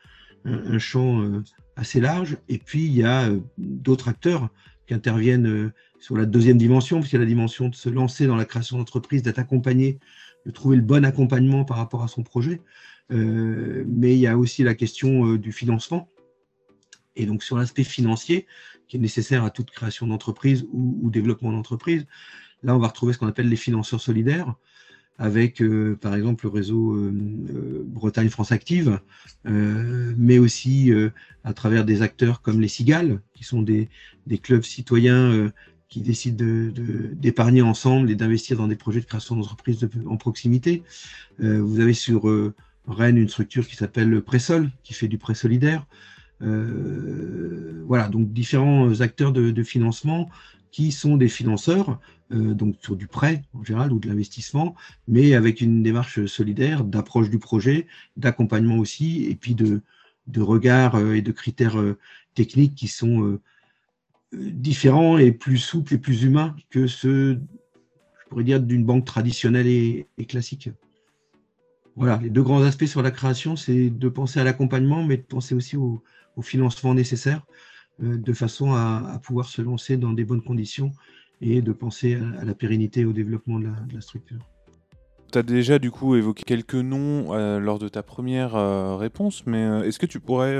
un, 0.45 0.77
champ 0.79 1.21
euh, 1.21 1.43
assez 1.75 1.99
large. 1.99 2.37
Et 2.47 2.57
puis, 2.57 2.85
il 2.85 2.93
y 2.93 3.03
a 3.03 3.29
d'autres 3.57 4.07
acteurs 4.07 4.49
qui 4.87 4.93
interviennent 4.93 5.71
sur 5.99 6.17
la 6.17 6.25
deuxième 6.25 6.57
dimension, 6.57 6.97
parce 6.97 7.09
qu'il 7.09 7.19
y 7.19 7.21
a 7.21 7.25
la 7.25 7.29
dimension 7.29 7.69
de 7.69 7.75
se 7.75 7.89
lancer 7.89 8.25
dans 8.25 8.35
la 8.35 8.45
création 8.45 8.77
d'entreprise, 8.77 9.21
d'être 9.21 9.39
accompagné, 9.39 9.99
de 10.45 10.51
trouver 10.51 10.77
le 10.77 10.81
bon 10.81 11.05
accompagnement 11.05 11.65
par 11.65 11.77
rapport 11.77 12.03
à 12.03 12.07
son 12.07 12.23
projet. 12.23 12.61
mais 13.11 14.15
il 14.15 14.19
y 14.19 14.27
a 14.27 14.37
aussi 14.37 14.63
la 14.63 14.73
question 14.73 15.35
du 15.35 15.51
financement. 15.51 16.09
Et 17.19 17.25
donc, 17.25 17.43
sur 17.43 17.57
l'aspect 17.57 17.83
financier, 17.83 18.47
qui 18.87 18.97
est 18.97 18.99
nécessaire 18.99 19.43
à 19.43 19.51
toute 19.51 19.69
création 19.69 20.07
d'entreprise 20.07 20.65
ou, 20.71 21.09
développement 21.09 21.51
d'entreprise, 21.51 22.07
là, 22.63 22.75
on 22.75 22.79
va 22.79 22.87
retrouver 22.87 23.13
ce 23.13 23.19
qu'on 23.19 23.27
appelle 23.27 23.49
les 23.49 23.55
financeurs 23.55 24.01
solidaires 24.01 24.55
avec 25.19 25.61
euh, 25.61 25.97
par 25.99 26.15
exemple 26.15 26.45
le 26.45 26.49
réseau 26.49 26.93
euh, 26.93 27.11
euh, 27.49 27.83
Bretagne 27.85 28.29
France 28.29 28.53
Active, 28.53 28.99
mais 29.43 30.39
aussi 30.39 30.91
à 31.43 31.53
travers 31.53 31.83
des 31.83 32.01
acteurs 32.01 32.41
comme 32.41 32.61
les 32.61 32.67
Cigales, 32.67 33.21
qui 33.35 33.43
sont 33.43 33.61
des, 33.61 33.89
clubs 34.41 34.63
citoyens 34.63 35.51
qui 35.89 36.01
décident 36.01 36.71
d'épargner 37.13 37.59
de, 37.59 37.65
ensemble 37.65 38.09
et 38.11 38.15
d'investir 38.15 38.57
dans 38.57 38.67
des 38.67 38.75
projets 38.75 39.01
de 39.01 39.05
création 39.05 39.35
d'entreprises 39.35 39.87
en 40.05 40.17
proximité. 40.17 40.83
vous 41.39 41.79
avez 41.79 41.93
sur 41.93 42.29
Rennes 42.87 43.17
une 43.17 43.29
structure 43.29 43.67
qui 43.67 43.75
s'appelle 43.75 44.21
Pressol, 44.21 44.69
qui 44.83 44.93
fait 44.93 45.07
du 45.07 45.17
prêt 45.17 45.35
solidaire. 45.35 45.85
Voilà, 46.41 48.07
donc 48.07 48.31
différents 48.31 49.01
acteurs 49.01 49.31
de, 49.31 49.63
financement 49.63 50.29
qui 50.71 50.91
sont 50.91 51.17
des 51.17 51.29
financeurs, 51.29 51.99
euh, 52.31 52.53
donc 52.53 52.75
sur 52.81 52.95
du 52.95 53.07
prêt 53.07 53.41
en 53.53 53.63
général 53.63 53.91
ou 53.91 53.99
de 53.99 54.07
l'investissement, 54.07 54.75
mais 55.07 55.33
avec 55.33 55.61
une 55.61 55.81
démarche 55.81 56.25
solidaire, 56.27 56.83
d'approche 56.83 57.29
du 57.29 57.39
projet, 57.39 57.87
d'accompagnement 58.17 58.77
aussi, 58.77 59.25
et 59.25 59.35
puis 59.35 59.55
de, 59.55 59.81
de 60.27 60.41
regard 60.41 60.95
euh, 60.95 61.13
et 61.13 61.23
de 61.23 61.31
critères 61.31 61.79
euh, 61.79 61.97
techniques 62.35 62.75
qui 62.75 62.87
sont 62.87 63.39
différents 64.31 65.17
et 65.17 65.31
plus 65.31 65.57
souples 65.57 65.95
et 65.95 65.97
plus 65.97 66.23
humains 66.23 66.55
que 66.69 66.85
ceux, 66.85 67.41
je 68.21 68.29
pourrais 68.29 68.43
dire, 68.43 68.61
d'une 68.61 68.85
banque 68.85 69.05
traditionnelle 69.05 69.65
et, 69.65 70.07
classique. 70.27 70.69
Voilà, 71.95 72.19
les 72.21 72.29
deux 72.29 72.43
grands 72.43 72.61
aspects 72.61 72.85
sur 72.85 73.01
la 73.01 73.09
création, 73.09 73.55
c'est 73.55 73.89
de 73.89 74.07
penser 74.07 74.39
à 74.39 74.43
l'accompagnement, 74.43 75.03
mais 75.03 75.17
de 75.17 75.23
penser 75.23 75.55
aussi 75.55 75.75
au, 75.75 76.03
au 76.39 76.41
financement 76.41 76.93
nécessaire 76.93 77.45
euh, 78.01 78.17
de 78.17 78.33
façon 78.33 78.73
à, 78.73 79.19
pouvoir 79.23 79.47
se 79.47 79.61
lancer 79.61 79.97
dans 79.97 80.13
des 80.13 80.23
bonnes 80.23 80.41
conditions 80.41 80.91
et 81.41 81.61
de 81.61 81.73
penser 81.73 82.17
à, 82.39 82.45
la 82.45 82.53
pérennité 82.53 83.01
et 83.01 83.05
au 83.05 83.11
développement 83.11 83.59
de 83.59 83.67
la, 83.93 84.01
structure. 84.01 84.39
Tu 85.31 85.37
as 85.37 85.43
déjà 85.43 85.79
du 85.79 85.91
coup 85.91 86.15
évoqué 86.15 86.43
quelques 86.43 86.75
noms 86.75 87.33
euh, 87.33 87.59
lors 87.59 87.77
de 87.77 87.89
ta 87.89 88.01
première 88.01 88.55
euh, 88.55 88.95
réponse, 88.95 89.45
mais 89.45 89.63
est-ce 89.85 89.99
que 89.99 90.05
tu 90.05 90.19
pourrais 90.19 90.57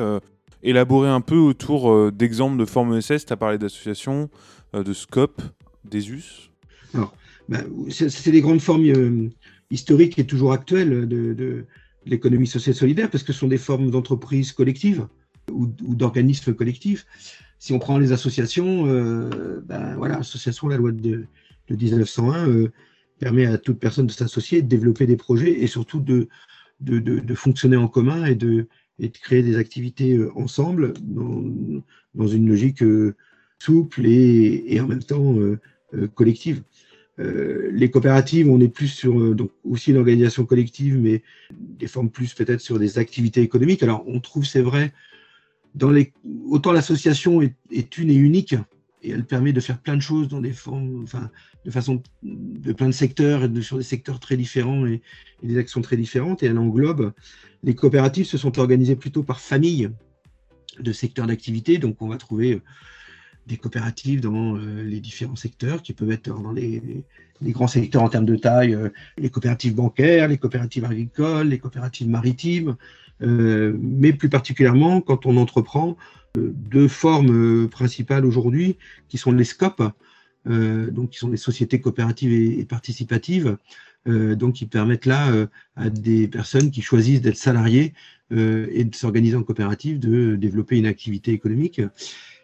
élaborer 0.62 1.10
un 1.10 1.22
peu 1.22 1.38
autour 1.38 2.12
d'exemples 2.12 2.58
de 2.58 2.66
formes 2.66 2.98
ESS 2.98 3.26
Tu 3.26 3.34
as 3.34 3.38
parlé 3.38 3.58
d'associations, 3.58 4.30
de 4.74 4.94
scope, 4.94 5.42
d'ESUS 5.86 6.52
Alors, 6.94 7.14
bah, 7.48 7.60
c'est 7.90 8.32
des 8.32 8.42
grandes 8.42 8.62
formes 8.62 9.32
historiques 9.72 10.20
et 10.20 10.26
toujours 10.26 10.52
actuelles 10.52 11.08
de, 11.08 11.34
de 11.34 11.66
l'économie 12.06 12.48
sociale 12.48 12.76
solidaire 12.76 13.10
parce 13.10 13.24
que 13.24 13.32
ce 13.32 13.40
sont 13.40 13.48
des 13.48 13.58
formes 13.58 13.90
d'entreprise 13.90 14.52
collectives 14.52 15.08
ou, 15.60 15.96
d'organismes 15.96 16.54
collectifs. 16.54 17.06
Si 17.60 17.74
on 17.74 17.80
prend 17.80 17.98
les 17.98 18.12
associations, 18.12 18.88
euh, 18.88 19.62
ben 19.66 19.96
voilà, 19.98 20.18
l'association, 20.18 20.68
la 20.68 20.78
loi 20.78 20.92
de, 20.92 21.26
1901 21.70 22.50
euh, 22.50 22.72
permet 23.20 23.46
à 23.46 23.58
toute 23.58 23.80
personne 23.80 24.08
de 24.08 24.12
s'associer, 24.12 24.62
de 24.62 24.68
développer 24.68 25.06
des 25.06 25.18
projets 25.18 25.62
et 25.62 25.68
surtout 25.68 26.00
de, 26.00 26.28
fonctionner 27.36 27.78
en 27.78 27.88
commun 27.88 28.26
et 28.26 28.36
de, 28.36 28.68
créer 29.22 29.44
des 29.44 29.58
activités 29.58 30.16
euh, 30.16 30.32
ensemble 30.36 30.94
dans, 31.02 32.28
une 32.28 32.48
logique 32.48 32.84
souple 33.60 34.06
et, 34.06 34.64
et, 34.68 34.80
en 34.80 34.88
même 34.88 35.04
temps 35.04 35.36
collective. 36.16 36.64
les 37.18 37.92
coopératives, 37.92 38.50
on 38.50 38.60
est 38.62 38.70
plus 38.70 38.88
sur 38.88 39.36
donc 39.36 39.52
aussi 39.64 39.92
une 39.92 39.98
organisation 39.98 40.46
collective, 40.46 40.98
mais 40.98 41.24
des 41.52 41.88
formes 41.88 42.10
plus 42.10 42.34
peut-être 42.34 42.62
sur 42.62 42.80
des 42.80 42.98
activités 43.00 43.42
économiques. 43.42 43.84
Alors 43.84 44.04
on 44.08 44.20
trouve, 44.22 44.46
c'est 44.46 44.62
vrai, 44.62 44.94
autant 46.48 46.72
l'association 46.72 47.42
est, 47.42 47.98
une 47.98 48.10
et 48.10 48.16
unique, 48.16 48.56
et 49.02 49.12
elle 49.12 49.26
permet 49.26 49.54
de 49.54 49.60
faire 49.60 49.80
plein 49.80 49.96
de 49.96 50.02
choses 50.02 50.28
dans 50.28 50.42
des 50.42 50.52
formes, 50.52 51.04
enfin, 51.04 51.30
de 51.66 51.72
façon, 51.72 52.02
de 52.24 52.74
plein 52.74 52.88
de 52.88 52.94
secteurs, 52.94 53.44
et 53.44 53.50
de, 53.50 53.62
sur 53.62 53.78
des 53.78 53.84
secteurs 53.84 54.20
très 54.20 54.38
différents 54.38 54.86
et, 54.86 55.02
des 55.44 55.58
actions 55.58 55.82
très 55.82 55.98
différentes, 55.98 56.44
et 56.44 56.48
elle 56.48 56.58
englobe. 56.58 57.14
Les 57.64 57.76
coopératives 57.76 58.26
se 58.26 58.38
sont 58.38 58.60
organisées 58.60 58.96
plutôt 58.96 59.24
par 59.24 59.40
famille 59.40 59.90
de 60.80 60.92
secteurs 60.92 61.28
d'activité, 61.28 61.78
donc 61.78 62.02
on 62.02 62.08
va 62.08 62.18
trouver 62.18 62.62
des 63.48 63.58
coopératives 63.58 64.22
dans 64.22 64.58
euh, 64.58 64.84
les 64.84 65.00
différents 65.00 65.36
secteurs 65.36 65.82
qui 65.82 65.94
peuvent 65.94 66.12
être 66.12 66.30
dans 66.30 66.52
les, 66.52 67.04
les 67.42 67.52
grands 67.52 67.68
secteurs 67.68 68.04
en 68.04 68.10
termes 68.10 68.26
de 68.26 68.36
taille, 68.36 68.78
les 69.18 69.30
coopératives 69.30 69.76
bancaires, 69.76 70.28
les 70.28 70.38
coopératives 70.38 70.86
agricoles, 70.86 71.48
les 71.48 71.58
coopératives 71.58 72.08
maritimes, 72.08 72.76
mais 73.22 74.14
plus 74.14 74.30
particulièrement 74.30 75.02
quand 75.02 75.26
on 75.26 75.38
entreprend 75.38 75.98
deux 76.36 76.88
formes 76.88 77.68
principales 77.70 78.26
aujourd'hui, 78.26 78.78
qui 79.08 79.18
sont 79.18 79.32
les 79.32 79.44
SCOP, 79.44 79.82
donc 80.46 81.10
qui 81.12 81.18
sont 81.18 81.30
des 81.30 81.38
sociétés 81.38 81.82
coopératives 81.82 82.32
et, 82.32 82.64
participatives, 82.66 83.58
donc 84.06 84.54
qui 84.54 84.66
permettent 84.66 85.06
là 85.06 85.48
à 85.76 85.90
des 85.90 86.28
personnes 86.28 86.72
qui 86.72 86.82
choisissent 86.82 87.22
d'être 87.22 87.38
salariés 87.38 87.94
et 88.32 88.84
de 88.84 88.96
s'organiser 88.96 89.36
en 89.36 89.44
coopérative 89.44 90.00
de 90.00 90.36
développer 90.36 90.78
une 90.78 90.86
activité 90.86 91.32
économique. 91.32 91.82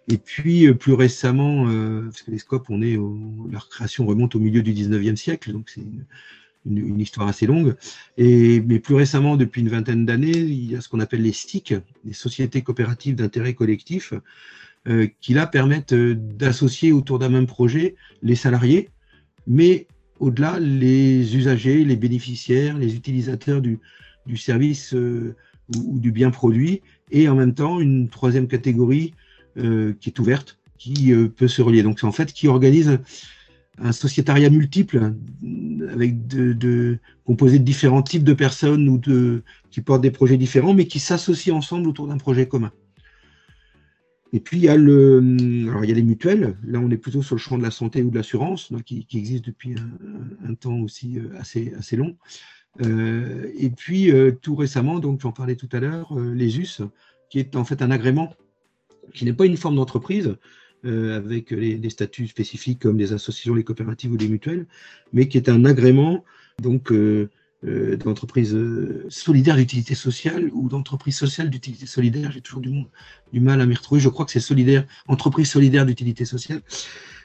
Et 0.07 0.17
puis 0.17 0.71
plus 0.73 0.93
récemment, 0.93 1.65
parce 2.03 2.21
que 2.21 2.31
les 2.31 2.39
SCOP, 2.39 2.69
on 2.69 2.81
est 2.81 2.97
leur 3.49 3.69
création 3.69 4.05
remonte 4.05 4.35
au 4.35 4.39
milieu 4.39 4.61
du 4.61 4.73
19e 4.73 5.15
siècle, 5.15 5.51
donc 5.51 5.69
c'est 5.69 5.81
une, 5.81 6.05
histoire 6.65 7.27
assez 7.27 7.45
longue. 7.45 7.75
Et, 8.17 8.61
mais 8.61 8.79
plus 8.79 8.95
récemment, 8.95 9.37
depuis 9.37 9.61
une 9.61 9.69
vingtaine 9.69 10.05
d'années, 10.05 10.37
il 10.37 10.71
y 10.71 10.75
a 10.75 10.81
ce 10.81 10.89
qu'on 10.89 10.99
appelle 10.99 11.21
les 11.21 11.33
STIC, 11.33 11.75
les 12.03 12.13
sociétés 12.13 12.61
coopératives 12.61 13.15
d'intérêt 13.15 13.53
collectif, 13.53 14.13
euh, 14.87 15.07
qui 15.19 15.33
là 15.33 15.47
permettent 15.47 15.93
euh, 15.93 16.13
d'associer 16.15 16.91
autour 16.91 17.17
d'un 17.17 17.29
même 17.29 17.47
projet 17.47 17.95
les 18.21 18.35
salariés, 18.35 18.89
mais 19.47 19.87
au-delà, 20.19 20.59
les 20.59 21.35
usagers, 21.35 21.83
les 21.83 21.95
bénéficiaires, 21.95 22.77
les 22.77 22.95
utilisateurs 22.95 23.61
du, 23.61 23.79
du 24.27 24.37
service 24.37 24.93
euh, 24.93 25.35
ou, 25.75 25.97
du 25.99 26.11
bien 26.11 26.29
produit, 26.29 26.83
et 27.09 27.27
en 27.27 27.33
même 27.33 27.55
temps 27.55 27.79
une 27.79 28.09
troisième 28.09 28.47
catégorie 28.47 29.13
qui 29.55 30.09
est 30.09 30.19
ouverte, 30.19 30.59
qui 30.77 31.13
peut 31.37 31.47
se 31.47 31.61
relier. 31.61 31.81
Donc 31.81 32.01
c'est 32.01 32.05
en 32.05 32.11
fait 32.11 32.33
qui 32.33 32.49
organise 32.49 32.99
un 33.77 33.91
sociétariat 33.91 34.49
multiple 34.49 35.13
composé 37.25 37.59
de 37.59 37.63
différents 37.63 38.03
types 38.03 38.23
de 38.23 38.33
personnes 38.33 38.87
ou 38.89 38.97
de 38.97 39.43
qui 39.71 39.81
portent 39.81 40.01
des 40.01 40.11
projets 40.11 40.37
différents, 40.37 40.73
mais 40.73 40.87
qui 40.87 40.99
s'associent 40.99 41.57
ensemble 41.57 41.87
autour 41.87 42.07
d'un 42.07 42.17
projet 42.17 42.47
commun. 42.47 42.71
Et 44.33 44.39
puis 44.39 44.57
il 44.57 44.63
y 44.63 44.69
a 44.69 44.75
le, 44.75 45.23
alors 45.69 45.85
il 45.85 45.89
y 45.89 45.93
a 45.93 45.95
les 45.95 46.03
mutuelles. 46.03 46.57
Là, 46.65 46.79
on 46.79 46.89
est 46.91 46.97
plutôt 46.97 47.21
sur 47.21 47.35
le 47.35 47.39
champ 47.39 47.57
de 47.57 47.63
la 47.63 47.71
santé 47.71 48.03
ou 48.03 48.09
de 48.09 48.15
l'assurance, 48.15 48.71
qui, 48.85 49.07
existe 49.13 49.45
depuis 49.45 49.75
un, 50.45 50.53
temps 50.55 50.79
aussi 50.79 51.19
euh, 51.19 51.29
assez 51.39 51.73
assez 51.77 51.95
long. 51.95 52.17
Euh, 52.81 53.49
et 53.57 53.69
puis 53.69 54.11
euh, 54.11 54.31
tout 54.31 54.55
récemment, 54.55 54.99
donc 54.99 55.21
j'en 55.21 55.31
parlais 55.31 55.55
tout 55.55 55.69
à 55.71 55.79
l'heure, 55.79 56.13
les 56.19 56.59
US, 56.59 56.81
qui 57.29 57.39
est 57.39 57.55
en 57.55 57.63
fait 57.63 57.81
un 57.81 57.91
agrément 57.91 58.33
qui 59.13 59.23
n'est 59.23 59.33
pas 59.33 59.45
une 59.45 59.55
forme 59.55 59.75
d'entreprise, 59.75 60.35
euh, 60.85 61.17
avec 61.17 61.49
les, 61.49 61.89
statuts 61.89 62.27
spécifiques 62.27 62.79
comme 62.79 62.99
les 62.99 63.11
associations, 63.11 63.55
les 63.55 63.63
coopératives 63.63 64.11
ou 64.11 64.17
les 64.17 64.27
mutuelles, 64.27 64.67
mais 65.13 65.27
qui 65.27 65.37
est 65.37 65.49
un 65.49 65.65
agrément 65.65 66.23
donc 66.61 66.91
euh, 66.91 67.29
euh, 67.63 67.97
solidaire 69.09 69.55
d'utilité 69.55 69.95
sociale 69.95 70.51
ou 70.53 70.69
d'entreprise 70.69 71.17
sociale 71.17 71.49
d'utilité 71.49 71.87
solidaire. 71.87 72.31
J'ai 72.31 72.41
toujours 72.41 72.61
du, 72.61 73.39
mal 73.39 73.61
à 73.61 73.65
m'y 73.65 73.73
retrouver. 73.73 73.99
Je 73.99 74.09
crois 74.09 74.25
que 74.25 74.31
c'est 74.31 74.39
solidaire, 74.39 74.85
entreprise 75.07 75.49
solidaire 75.49 75.87
d'utilité 75.87 76.23
sociale, 76.23 76.61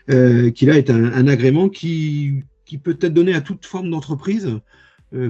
qui 0.09 0.67
là 0.67 0.79
est 0.79 0.89
un, 0.89 1.29
agrément 1.29 1.69
qui, 1.69 2.43
qui 2.65 2.79
peut 2.79 2.97
être 3.01 3.13
donné 3.13 3.35
à 3.35 3.43
toute 3.43 3.67
forme 3.67 3.91
d'entreprise. 3.91 4.49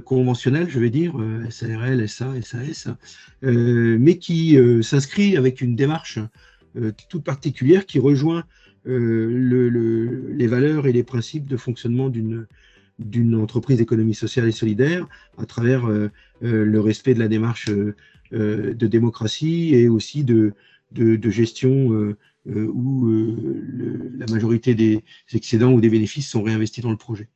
conventionnelle, 0.05 0.69
je 0.71 0.79
vais 0.79 0.91
dire, 0.91 1.15
SARL, 1.49 2.09
SA, 2.09 2.29
SAS, 2.43 2.89
mais 3.43 4.19
qui 4.19 4.57
s'inscrit 4.83 5.37
avec 5.37 5.61
une 5.61 5.75
démarche 5.75 6.19
euh, 6.19 6.29
toute 7.09 7.25
particulière 7.25 7.87
qui 7.87 7.99
rejoint 7.99 8.45
euh, 8.87 10.31
les 10.33 10.47
valeurs 10.47 10.87
et 10.87 10.93
les 10.93 11.03
principes 11.03 11.47
de 11.47 11.57
fonctionnement 11.57 12.09
d'une 12.09 12.47
d'une 12.99 13.35
entreprise 13.35 13.79
d'économie 13.79 14.15
sociale 14.15 14.47
et 14.47 14.53
solidaire 14.53 15.07
à 15.39 15.47
travers 15.47 15.87
euh, 15.87 16.11
le 16.43 16.81
respect 16.81 17.15
de 17.15 17.19
la 17.19 17.29
démarche 17.29 17.71
de 18.31 18.87
démocratie 18.87 19.75
et 19.75 19.89
aussi 19.89 20.23
de, 20.23 20.53
de, 20.93 21.31
gestion 21.31 22.15
où 22.47 23.09
la 24.19 24.27
majorité 24.27 24.75
des 24.75 25.03
excédents 25.33 25.73
ou 25.73 25.81
des 25.81 25.89
bénéfices 25.89 26.29
sont 26.29 26.43
réinvestis 26.43 26.83
dans 26.83 26.91
le 26.91 26.99
projet. 26.99 27.29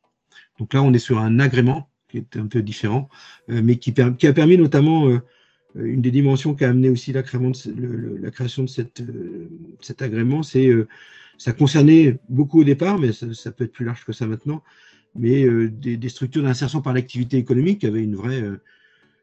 Donc 0.58 0.74
là, 0.74 0.82
on 0.82 0.92
est 0.92 0.98
sur 0.98 1.18
un 1.18 1.40
agrément 1.40 1.88
qui 2.08 2.18
est 2.18 2.36
un 2.36 2.46
peu 2.46 2.62
différent, 2.62 3.08
mais 3.48 3.76
qui, 3.76 3.92
a 4.00 4.32
permis 4.32 4.56
notamment 4.56 5.08
euh, 5.08 5.18
une 5.75 6.00
des 6.00 6.11
dimensions 6.11 6.54
qui 6.54 6.64
a 6.64 6.71
amené 6.71 6.88
aussi 6.88 7.12
la, 7.12 7.23
création 7.23 7.50
de 8.64 8.69
euh, 9.00 9.49
cet 9.81 10.02
agrément, 10.02 10.43
c'est 10.43 10.69
euh, 10.69 10.87
ça 11.37 11.52
concernait 11.52 12.19
beaucoup 12.28 12.61
au 12.61 12.64
départ, 12.64 12.99
mais 12.99 13.12
ça, 13.12 13.50
peut 13.50 13.64
être 13.64 13.73
plus 13.73 13.85
large 13.85 14.04
que 14.04 14.12
ça 14.12 14.26
maintenant, 14.26 14.62
mais 15.16 15.47
des, 15.69 16.09
structures 16.09 16.45
d'insertion 16.45 16.81
par 16.81 16.93
l'activité 16.93 17.38
économique 17.38 17.81
qui 17.81 17.87
avaient 17.87 18.04
une 18.04 18.14
vraie 18.14 18.45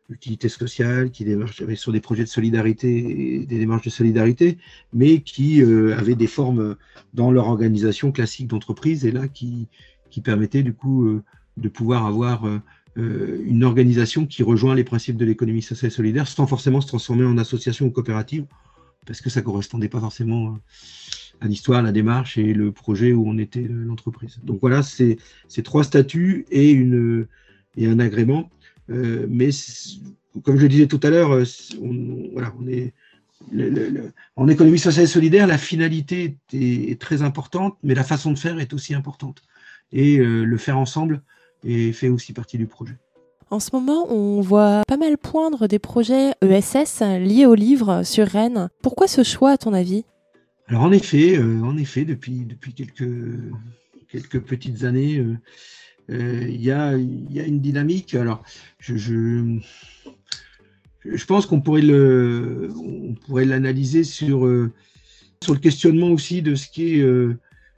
utilité 0.10 0.50
sociale, 0.50 1.10
qui 1.12 1.24
démarchaient 1.24 1.74
sur 1.78 1.94
des 1.94 2.02
projets 2.02 2.24
de 2.24 2.30
solidarité, 2.30 3.46
des 3.46 3.60
démarches 3.60 3.86
de 3.86 3.90
solidarité, 3.90 4.58
mais 4.92 5.22
qui 5.22 5.62
avaient 5.62 6.16
des 6.16 6.28
formes 6.28 6.76
dans 7.14 7.32
leur 7.32 7.48
organisation 7.48 8.12
classique 8.12 8.48
d'entreprise 8.48 9.06
et 9.06 9.12
là 9.12 9.30
qui, 9.30 9.70
qui 10.10 10.20
permettaient 10.20 10.64
du 10.64 10.74
coup 10.74 11.22
de 11.58 11.70
pouvoir 11.70 12.06
avoir 12.06 12.46
euh, 12.46 12.60
une 12.96 13.64
organisation 13.64 14.26
qui 14.26 14.44
rejoint 14.44 14.76
les 14.76 14.84
principes 14.84 15.18
de 15.18 15.26
l'économie 15.26 15.62
sociale 15.62 15.92
et 15.92 15.96
solidaire 15.96 16.28
sans 16.28 16.46
forcément 16.46 16.82
se 16.82 16.88
transformer 16.88 17.26
en 17.26 17.38
association 17.38 17.86
ou 17.86 17.92
coopérative, 17.92 18.46
parce 19.06 19.22
que 19.22 19.30
ça 19.30 19.42
correspondait 19.42 19.90
pas 19.90 20.00
forcément 20.00 20.48
euh, 20.48 20.58
à 21.40 21.48
l'histoire, 21.48 21.82
la 21.82 21.92
démarche 21.92 22.38
et 22.38 22.54
le 22.54 22.72
projet 22.72 23.14
où 23.14 23.28
on 23.28 23.38
était 23.38 23.64
euh, 23.64 23.84
l'entreprise. 23.86 24.40
Donc 24.44 24.60
voilà, 24.62 24.84
c'est 24.84 25.18
trois 25.64 25.84
statuts 25.84 26.46
et, 26.52 26.78
un 27.80 28.00
agrément. 28.00 28.50
mais 28.88 29.50
comme 30.44 30.58
je 30.58 30.62
le 30.62 30.70
disais 30.70 30.88
tout 30.88 31.00
à 31.04 31.10
l'heure, 31.10 31.44
en 34.36 34.48
économie 34.48 34.80
sociale 34.80 35.06
et 35.06 35.08
solidaire, 35.08 35.48
la 35.48 35.58
finalité 35.58 36.38
est, 36.54 37.00
très 37.00 37.22
importante, 37.22 37.78
mais 37.84 37.96
la 37.96 38.04
façon 38.04 38.32
de 38.32 38.38
faire 38.38 38.60
est 38.60 38.74
aussi 38.74 38.94
importante. 38.94 39.42
Et 39.92 40.18
le 40.18 40.58
faire 40.58 40.78
ensemble, 40.78 41.22
et 41.64 41.94
fait 41.94 42.10
aussi 42.10 42.34
partie 42.34 42.58
du 42.58 42.68
projet. 42.68 42.98
En 43.50 43.60
ce 43.60 43.70
moment, 43.74 44.10
on 44.10 44.40
voit 44.40 44.84
pas 44.88 44.96
mal 44.96 45.18
poindre 45.18 45.68
des 45.68 45.78
projets 45.78 46.32
ESS 46.42 47.02
liés 47.02 47.46
au 47.46 47.54
livre 47.54 48.04
sur 48.04 48.26
Rennes. 48.26 48.70
Pourquoi 48.82 49.08
ce 49.08 49.24
choix, 49.24 49.52
à 49.52 49.58
ton 49.58 49.74
avis? 49.74 50.06
Alors 50.68 50.84
en 50.84 50.94
effet, 50.94 51.38
euh, 51.38 51.62
en 51.64 51.76
effet, 51.76 52.06
depuis, 52.06 52.46
depuis 52.46 52.74
quelques, 52.74 53.12
quelques 54.08 54.40
petites 54.40 54.86
années, 54.86 55.18
euh, 55.18 55.36
euh, 56.12 56.46
il 56.48 56.62
y, 56.62 56.72
a, 56.72 56.96
y, 56.96 57.42
a, 57.42 57.46
une 57.46 57.60
dynamique. 57.60 58.16
Alors, 58.16 58.42
je, 58.80 58.96
je, 58.96 59.60
je 61.04 61.26
pense 61.26 61.46
qu'on 61.46 61.60
pourrait 61.60 61.82
le, 61.82 62.72
on 62.78 63.16
pourrait 63.16 63.44
l'analyser 63.44 64.06
sur, 64.06 64.50
sur 65.44 65.54
le 65.54 65.60
questionnement 65.60 66.08
aussi 66.08 66.42
de 66.42 66.56
ce 66.56 66.70
qui 66.70 66.96
est 66.96 67.06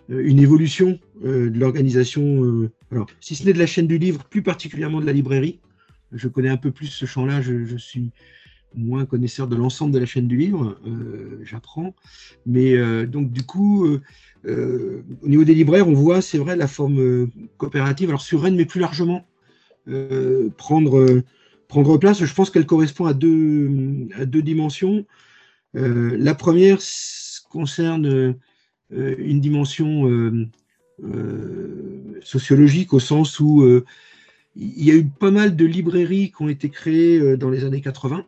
une 0.09 0.39
évolution 0.39 0.99
de 1.23 1.51
l'organisation 1.57 2.69
alors, 2.93 3.07
si 3.19 3.35
ce 3.35 3.43
n'est 3.43 3.53
de 3.53 3.59
la 3.59 3.65
chaîne 3.65 3.87
du 3.87 3.97
livre, 3.97 4.23
plus 4.23 4.43
particulièrement 4.43 5.01
de 5.01 5.05
la 5.07 5.13
librairie, 5.13 5.59
je 6.11 6.27
connais 6.27 6.49
un 6.49 6.57
peu 6.57 6.69
plus 6.69 6.85
ce 6.87 7.07
champ-là, 7.07 7.41
je, 7.41 7.75
suis 7.75 8.11
moins 8.75 9.05
connaisseur 9.05 9.47
de 9.47 9.55
l'ensemble 9.55 9.91
de 9.91 9.97
la 9.97 10.05
chaîne 10.05 10.27
du 10.27 10.37
livre, 10.37 10.77
euh, 10.85 11.39
j'apprends. 11.43 11.95
Mais 12.45 12.75
euh, 12.75 13.07
donc 13.07 13.31
du 13.31 13.41
coup, 13.41 13.87
euh, 14.45 15.03
au 15.23 15.27
niveau 15.27 15.43
des 15.43 15.55
libraires, 15.55 15.87
on 15.87 15.93
voit, 15.93 16.21
c'est 16.21 16.37
vrai, 16.37 16.55
la 16.55 16.67
forme 16.67 17.31
coopérative, 17.57 18.09
alors 18.09 18.21
sur 18.21 18.43
Rennes, 18.43 18.55
mais 18.55 18.65
plus 18.65 18.79
largement, 18.79 19.25
prendre, 20.57 21.23
prendre 21.67 21.97
place. 21.97 22.23
Je 22.23 22.33
pense 22.33 22.51
qu'elle 22.51 22.67
correspond 22.67 23.05
à 23.05 23.15
deux, 23.15 23.71
à 24.15 24.27
deux 24.27 24.43
dimensions. 24.43 25.03
la 25.73 26.35
première 26.35 26.77
concerne 27.49 28.35
une 28.91 29.41
dimension 29.41 30.07
euh, 31.01 32.21
sociologique 32.21 32.93
au 32.93 32.99
sens 32.99 33.39
où 33.39 33.63
euh, 33.63 33.83
il 34.55 34.85
y 34.85 34.91
a 34.91 34.95
eu 34.95 35.05
pas 35.05 35.31
mal 35.31 35.55
de 35.55 35.65
librairies 35.65 36.31
qui 36.31 36.41
ont 36.41 36.47
été 36.47 36.69
créées 36.69 37.19
euh, 37.19 37.35
dans 37.35 37.49
les 37.49 37.65
années 37.65 37.81
80, 37.81 38.25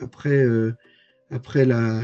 après, 0.00 0.44
après 1.30 1.66
la, 1.66 2.02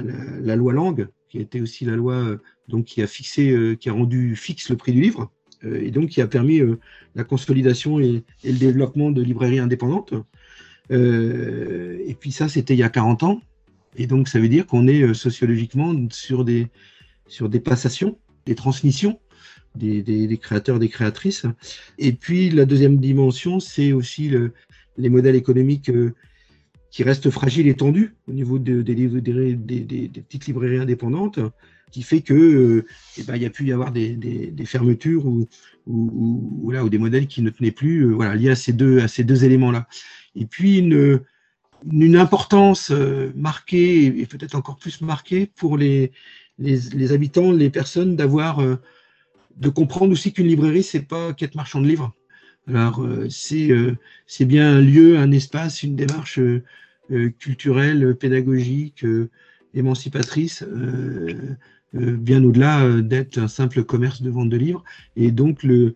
loi 0.54 0.74
Langue, 0.74 1.08
qui 1.30 1.38
été 1.38 1.62
aussi 1.62 1.86
la 1.86 1.96
loi 1.96 2.36
donc, 2.68 2.84
qui 2.84 3.00
a 3.00 3.06
fixé, 3.06 3.76
qui 3.80 3.88
a 3.88 3.92
rendu 3.92 4.36
fixe 4.36 4.68
le 4.68 4.76
prix 4.76 4.92
du 4.92 5.00
livre, 5.00 5.32
et 5.64 5.90
donc 5.90 6.10
qui 6.10 6.20
a 6.20 6.26
permis 6.26 6.60
la 7.14 7.24
consolidation 7.24 7.98
et, 7.98 8.22
le 8.44 8.58
développement 8.58 9.10
de 9.10 9.22
librairies 9.22 9.60
indépendantes. 9.60 10.12
et 10.90 12.16
puis 12.20 12.32
ça, 12.32 12.50
c'était 12.50 12.74
il 12.74 12.80
y 12.80 12.82
a 12.82 12.90
40 12.90 13.22
ans. 13.22 13.40
Et 13.96 14.06
donc, 14.06 14.28
ça 14.28 14.38
veut 14.38 14.48
dire 14.50 14.66
qu'on 14.66 14.86
est 14.86 15.14
sociologiquement 15.14 15.94
sur 16.10 16.44
des, 16.44 16.68
sur 17.28 17.48
des 17.48 17.60
passations, 17.60 18.18
des 18.44 18.54
transmissions 18.54 19.18
des, 19.76 20.38
créateurs, 20.40 20.78
des 20.78 20.88
créatrices. 20.88 21.46
Et 21.98 22.12
puis 22.12 22.50
la 22.50 22.64
deuxième 22.64 22.98
dimension, 22.98 23.60
c'est 23.60 23.92
aussi 23.92 24.28
le, 24.28 24.52
les 24.96 25.08
modèles 25.08 25.36
économiques 25.36 25.90
euh, 25.90 26.14
qui 26.90 27.02
reste 27.02 27.30
fragile 27.30 27.68
et 27.68 27.74
tendu 27.74 28.14
au 28.26 28.32
niveau 28.32 28.58
des, 28.58 28.82
petites 28.82 30.46
librairies 30.46 30.78
indépendantes, 30.78 31.38
qui 31.90 32.02
fait 32.02 32.20
que 32.20 32.84
eh 33.18 33.22
ben, 33.22 33.36
y 33.36 33.44
a 33.44 33.50
pu 33.50 33.64
y 33.66 33.72
avoir 33.72 33.92
des, 33.92 34.52
fermetures 34.64 35.26
ou, 35.26 35.46
ou, 35.86 36.88
des 36.88 36.98
modèles 36.98 37.26
qui 37.26 37.42
ne 37.42 37.50
tenaient 37.50 37.70
plus, 37.70 38.02
euh, 38.02 38.12
voilà, 38.12 38.34
liés 38.34 38.50
à 38.50 38.56
ces 38.56 38.72
deux, 38.72 39.06
ces 39.08 39.24
deux 39.24 39.44
éléments-là. 39.44 39.86
Et 40.34 40.46
puis 40.46 40.78
une, 40.78 41.20
importance 42.16 42.90
euh, 42.90 43.30
marquée 43.36 44.06
et 44.06 44.26
peut-être 44.26 44.54
encore 44.54 44.76
plus 44.76 45.02
marquée 45.02 45.46
pour 45.46 45.76
les, 45.76 46.12
les, 46.58 47.12
habitants, 47.12 47.52
les 47.52 47.70
personnes, 47.70 48.16
d'avoir, 48.16 48.60
euh, 48.60 48.76
de 49.56 49.68
comprendre 49.68 50.12
aussi 50.12 50.32
qu'une 50.32 50.46
librairie, 50.46 50.82
c'est 50.82 51.02
pas 51.02 51.32
qu'être 51.32 51.54
marchand 51.54 51.80
de 51.80 51.86
livres. 51.86 52.14
Alors 52.68 53.06
c'est 53.30 53.70
c'est 54.26 54.44
bien 54.44 54.78
un 54.78 54.80
lieu, 54.80 55.18
un 55.18 55.30
espace, 55.30 55.84
une 55.84 55.94
démarche 55.94 56.40
culturelle, 57.38 58.16
pédagogique, 58.16 59.04
émancipatrice. 59.72 60.64
Euh, 61.94 62.16
bien 62.16 62.42
au-delà 62.44 62.84
euh, 62.84 63.00
d'être 63.00 63.38
un 63.38 63.48
simple 63.48 63.84
commerce 63.84 64.20
de 64.22 64.30
vente 64.30 64.48
de 64.48 64.56
livres. 64.56 64.84
Et 65.14 65.30
donc, 65.30 65.62
le, 65.62 65.94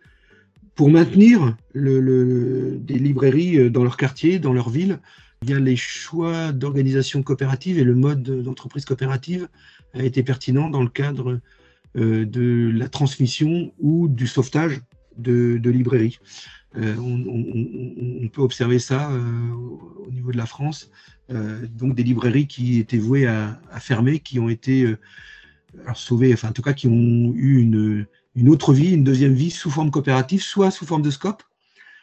pour 0.75 0.91
maintenir 0.91 1.57
des 1.75 2.99
librairies 2.99 3.59
euh, 3.59 3.71
dans 3.71 3.83
leur 3.83 3.97
quartier, 3.97 4.39
dans 4.39 4.53
leur 4.53 4.71
ville, 4.71 5.01
bien 5.43 5.59
les 5.59 5.77
choix 5.77 6.53
d'organisation 6.53 7.23
coopérative 7.23 7.79
et 7.79 7.85
le 7.85 7.95
mode 7.95 8.23
d'entreprise 8.23 8.85
coopérative 8.85 9.49
a 9.95 10.03
été 10.03 10.23
pertinent 10.23 10.71
dans 10.71 10.83
le 10.83 10.89
cadre 10.89 11.41
de 11.95 12.71
la 12.73 12.89
transmission 12.89 13.73
ou 13.79 14.09
du 14.09 14.27
sauvetage 14.27 14.81
de, 15.17 15.61
librairies. 15.65 16.19
on, 16.77 18.29
peut 18.33 18.43
observer 18.43 18.79
ça 18.79 19.11
au 19.11 20.11
niveau 20.11 20.31
de 20.31 20.37
la 20.37 20.47
France, 20.47 20.91
donc 21.29 21.95
des 21.95 22.05
librairies 22.05 22.47
qui 22.47 22.79
étaient 22.79 22.99
vouées 22.99 23.27
à, 23.27 23.61
fermer, 23.81 24.21
qui 24.21 24.39
ont 24.39 24.49
été 24.49 24.95
sauvés, 25.95 26.33
enfin 26.33 26.51
en 26.51 26.53
tout 26.53 26.63
cas 26.63 26.73
qui 26.73 26.87
ont 26.87 27.33
eu 27.35 27.61
une, 27.61 28.07
une, 28.37 28.49
autre 28.49 28.73
vie, 28.73 28.93
une 28.93 29.05
deuxième 29.05 29.35
vie 29.35 29.51
sous 29.51 29.71
forme 29.71 29.91
coopérative, 29.91 30.43
soit 30.43 30.71
sous 30.71 30.87
forme 30.87 31.03
de 31.03 31.11
scope, 31.11 31.43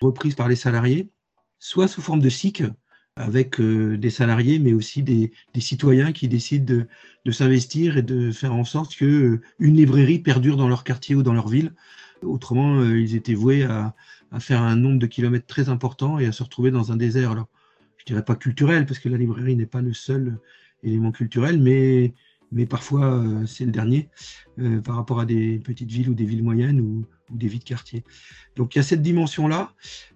reprise 0.02 0.36
par 0.36 0.48
les 0.48 0.56
salariés, 0.56 1.10
soit 1.60 1.88
sous 1.88 2.02
forme 2.02 2.22
de 2.22 2.30
SIC, 2.30 2.64
avec 3.18 3.60
euh, 3.60 3.98
des 3.98 4.12
salariés, 4.12 4.60
mais 4.60 4.74
aussi 4.74 5.02
des, 5.04 5.32
citoyens 5.60 6.12
qui 6.12 6.28
décident 6.28 6.84
de, 7.26 7.32
s'investir 7.32 7.98
et 7.98 8.04
de 8.04 8.32
faire 8.32 8.54
en 8.54 8.64
sorte 8.64 8.96
que 8.96 9.06
euh, 9.06 9.42
une 9.60 9.76
librairie 9.76 10.20
perdure 10.20 10.56
dans 10.56 10.70
leur 10.70 10.84
quartier 10.84 11.16
ou 11.16 11.24
dans 11.24 11.34
leur 11.34 11.50
ville. 11.50 11.74
Autrement, 12.22 12.80
euh, 12.80 13.00
ils 13.00 13.16
étaient 13.16 13.34
voués 13.34 13.64
à, 13.64 13.96
faire 14.40 14.62
un 14.62 14.76
nombre 14.76 15.00
de 15.00 15.08
kilomètres 15.08 15.48
très 15.48 15.70
important 15.70 16.20
et 16.20 16.28
à 16.28 16.32
se 16.32 16.44
retrouver 16.44 16.70
dans 16.70 16.92
un 16.92 16.96
désert. 16.96 17.32
Alors, 17.32 17.48
je 17.98 18.06
dirais 18.06 18.24
pas 18.24 18.36
culturel, 18.36 18.86
parce 18.86 19.00
que 19.00 19.10
la 19.10 19.18
librairie 19.18 19.56
n'est 19.56 19.66
pas 19.66 19.82
le 19.82 19.94
seul 19.94 20.38
élément 20.84 21.12
culturel, 21.12 21.60
mais 21.60 22.14
mais 22.54 22.66
parfois 22.66 23.26
c'est 23.46 23.66
le 23.66 23.72
dernier 23.72 24.08
par 24.86 24.96
rapport 24.96 25.20
à 25.20 25.26
des 25.26 25.60
petites 25.60 25.92
villes 25.92 26.10
ou 26.10 26.14
des 26.14 26.24
villes 26.24 26.44
moyennes 26.44 26.80
ou, 26.80 27.06
des 27.30 27.50
villes 27.50 27.60
de 27.60 27.66
quartier. 27.66 28.06
Donc 28.56 28.76
il 28.76 28.78
y 28.78 28.82
a 28.82 28.84
cette 28.84 29.02
dimension-là. 29.02 29.74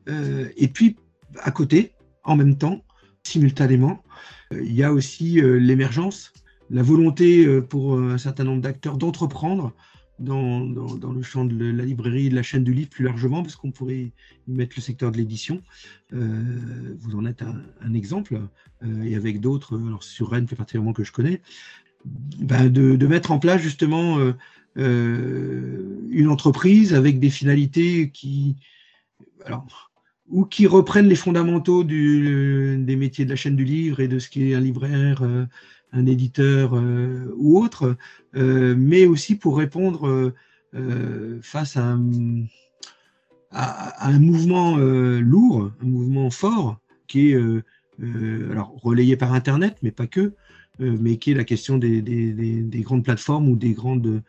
Et 0.08 0.68
puis 0.70 0.96
à 1.40 1.52
côté, 1.52 1.94
en 2.24 2.36
même 2.36 2.58
temps, 2.58 2.84
simultanément, 3.24 4.04
il 4.52 4.74
y 4.74 4.84
a 4.84 4.92
aussi 4.92 5.40
l'émergence, 5.42 6.34
la 6.70 6.84
volonté 6.84 7.62
pour 7.62 7.98
un 7.98 8.18
certain 8.18 8.44
nombre 8.44 8.62
d'acteurs 8.62 8.98
d'entreprendre 8.98 9.74
dans, 10.20 10.66
le 11.14 11.22
champ 11.22 11.46
de 11.46 11.72
la 11.72 11.86
librairie 11.86 12.30
de 12.30 12.36
la 12.36 12.44
chaîne 12.44 12.64
du 12.64 12.74
livre 12.74 12.90
plus 12.90 13.06
largement, 13.06 13.42
parce 13.42 13.56
qu'on 13.56 13.72
pourrait 13.72 14.12
y 14.48 14.52
mettre 14.52 14.74
le 14.76 14.82
secteur 14.82 15.12
de 15.12 15.18
l'édition. 15.18 15.62
vous 16.12 17.16
en 17.16 17.26
êtes 17.26 17.42
un, 17.42 17.94
exemple, 17.94 18.42
et 19.06 19.16
avec 19.16 19.40
d'autres, 19.40 19.80
alors 19.88 20.04
sur 20.04 20.32
Rennes 20.32 20.46
plus 20.46 20.56
particulièrement 20.56 20.94
que 20.94 21.04
je 21.04 21.12
connais, 21.12 21.42
ben, 22.06 22.70
de, 22.70 23.08
mettre 23.08 23.32
en 23.32 23.40
place 23.40 23.62
justement 23.62 24.18
euh, 24.20 24.34
euh, 24.78 26.00
une 26.10 26.30
entreprise 26.30 26.94
avec 26.94 27.20
des 27.20 27.30
finalités 27.30 28.10
qui, 28.10 28.56
ou 30.32 30.46
qui 30.46 30.66
reprennent 30.68 31.08
les 31.08 31.16
fondamentaux 31.16 31.84
des 31.84 32.96
métiers 32.98 33.26
de 33.26 33.30
la 33.30 33.36
chaîne 33.36 33.56
du 33.56 33.66
livre 33.66 34.00
et 34.00 34.08
de 34.08 34.18
ce 34.20 34.30
qu'est 34.30 34.54
un 34.54 34.60
libraire, 34.60 35.22
euh, 35.24 35.46
un 35.94 36.06
éditeur 36.06 36.82
ou 37.36 37.62
autre, 37.62 37.98
mais 38.34 39.06
aussi 39.06 39.36
pour 39.36 39.58
répondre 39.58 40.32
face 41.42 41.76
à 41.76 41.98
un, 43.52 44.20
mouvement 44.20 44.78
lourd, 44.78 45.70
un 45.82 45.86
mouvement 45.86 46.30
fort 46.30 46.80
qui 47.08 47.32
est 47.32 47.38
alors 48.50 48.74
relayé 48.82 49.18
par 49.18 49.34
Internet, 49.34 49.76
mais 49.84 49.92
pas 49.92 50.08
que, 50.08 50.34
euh, 50.82 50.98
mais 51.00 51.18
qui 51.18 51.32
est 51.32 51.36
la 51.36 51.44
question 51.44 51.78
des, 51.78 52.02
grandes 52.76 53.04
plateformes 53.04 53.50
ou 53.50 53.56
des 53.56 53.74
grandes 53.74 54.24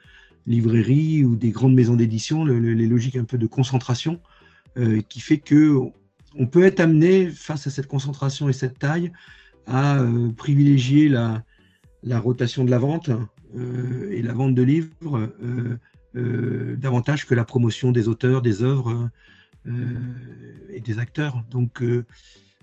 librairies 0.47 1.25
ou 1.25 1.37
des 1.37 1.51
grandes 1.51 1.75
maisons 1.75 1.97
d'édition, 1.97 2.45
les 2.45 2.87
logiques 2.87 3.17
un 3.17 3.25
peu 3.25 3.39
de 3.39 3.47
concentration, 3.47 4.15
euh, 4.15 4.32
qui 5.09 5.21
fait 5.21 5.39
que 5.39 5.79
on 6.35 6.47
peut 6.47 6.65
être 6.65 6.81
amené 6.81 7.29
face 7.29 7.67
à 7.67 7.71
cette 7.71 7.87
concentration 7.87 8.49
et 8.49 8.53
cette 8.55 8.79
taille 8.79 9.13
à 9.67 10.01
euh, 10.01 10.31
privilégier 10.31 11.09
la, 11.09 11.45
rotation 12.19 12.65
de 12.65 12.71
la 12.71 12.79
vente 12.79 13.11
et 14.11 14.23
la 14.23 14.33
vente 14.33 14.55
de 14.55 14.63
livres 14.63 14.91
davantage 16.15 17.27
que 17.27 17.35
la 17.35 17.45
promotion 17.45 17.93
des 17.93 18.09
auteurs, 18.09 18.41
des 18.41 18.63
œuvres 18.63 19.11
et 20.71 20.81
des 20.81 20.99
acteurs. 20.99 21.45
Donc 21.51 21.83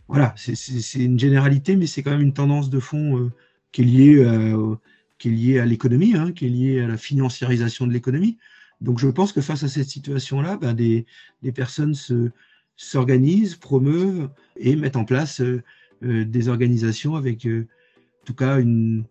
voilà, 0.08 0.34
c'est 0.36 1.00
une 1.00 1.20
généralité, 1.20 1.76
mais 1.76 1.86
c'est 1.86 2.02
quand 2.02 2.12
même 2.12 2.22
une 2.22 2.34
tendance 2.34 2.72
de 2.72 2.80
fond 2.80 3.30
qui 3.72 3.82
est 3.82 3.86
lié, 3.86 4.16
euh, 4.18 4.76
qui 5.18 5.30
est 5.30 5.32
lié 5.32 5.60
à 5.60 5.66
l'économie, 5.66 6.16
hein, 6.16 6.32
qui 6.32 6.46
est 6.46 6.50
lié 6.50 6.82
à 6.82 6.88
la 6.88 6.98
financiarisation 6.98 7.88
de 7.88 7.94
l'économie. 7.94 8.38
Donc 8.82 9.00
je 9.00 9.08
pense 9.08 9.34
que 9.34 9.42
face 9.42 9.64
à 9.64 9.68
cette 9.68 9.90
situation-là, 9.90 10.58
ben, 10.58 10.74
des, 10.74 11.06
personnes 11.54 11.94
se, 11.94 12.32
s'organisent, 12.76 13.56
promeuvent 13.56 14.30
et 14.56 14.76
mettent 14.76 14.96
en 14.96 15.06
place 15.06 15.42
euh, 15.42 15.62
euh, 16.04 16.26
des 16.26 16.48
organisations 16.48 17.16
avec 17.16 17.46
en 17.46 18.26
tout 18.26 18.34
cas 18.34 18.60
une, 18.60 19.06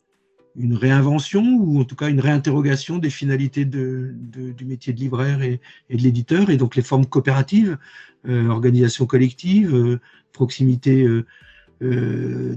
réinvention 0.57 1.44
ou 1.61 1.81
en 1.81 1.85
tout 1.85 1.94
cas 1.94 2.09
une 2.09 2.18
réinterrogation 2.18 2.98
des 2.98 3.11
finalités 3.11 3.64
du 3.64 4.64
métier 4.64 4.92
de 4.92 4.98
libraire 4.98 5.40
et, 5.40 5.61
et, 5.88 5.96
de 5.96 6.02
l'éditeur 6.02 6.50
et 6.50 6.57
donc 6.57 6.74
les 6.74 6.83
formes 6.83 7.07
coopératives, 7.07 7.78
organisation 8.26 9.07
collective, 9.07 10.00
proximité 10.33 11.07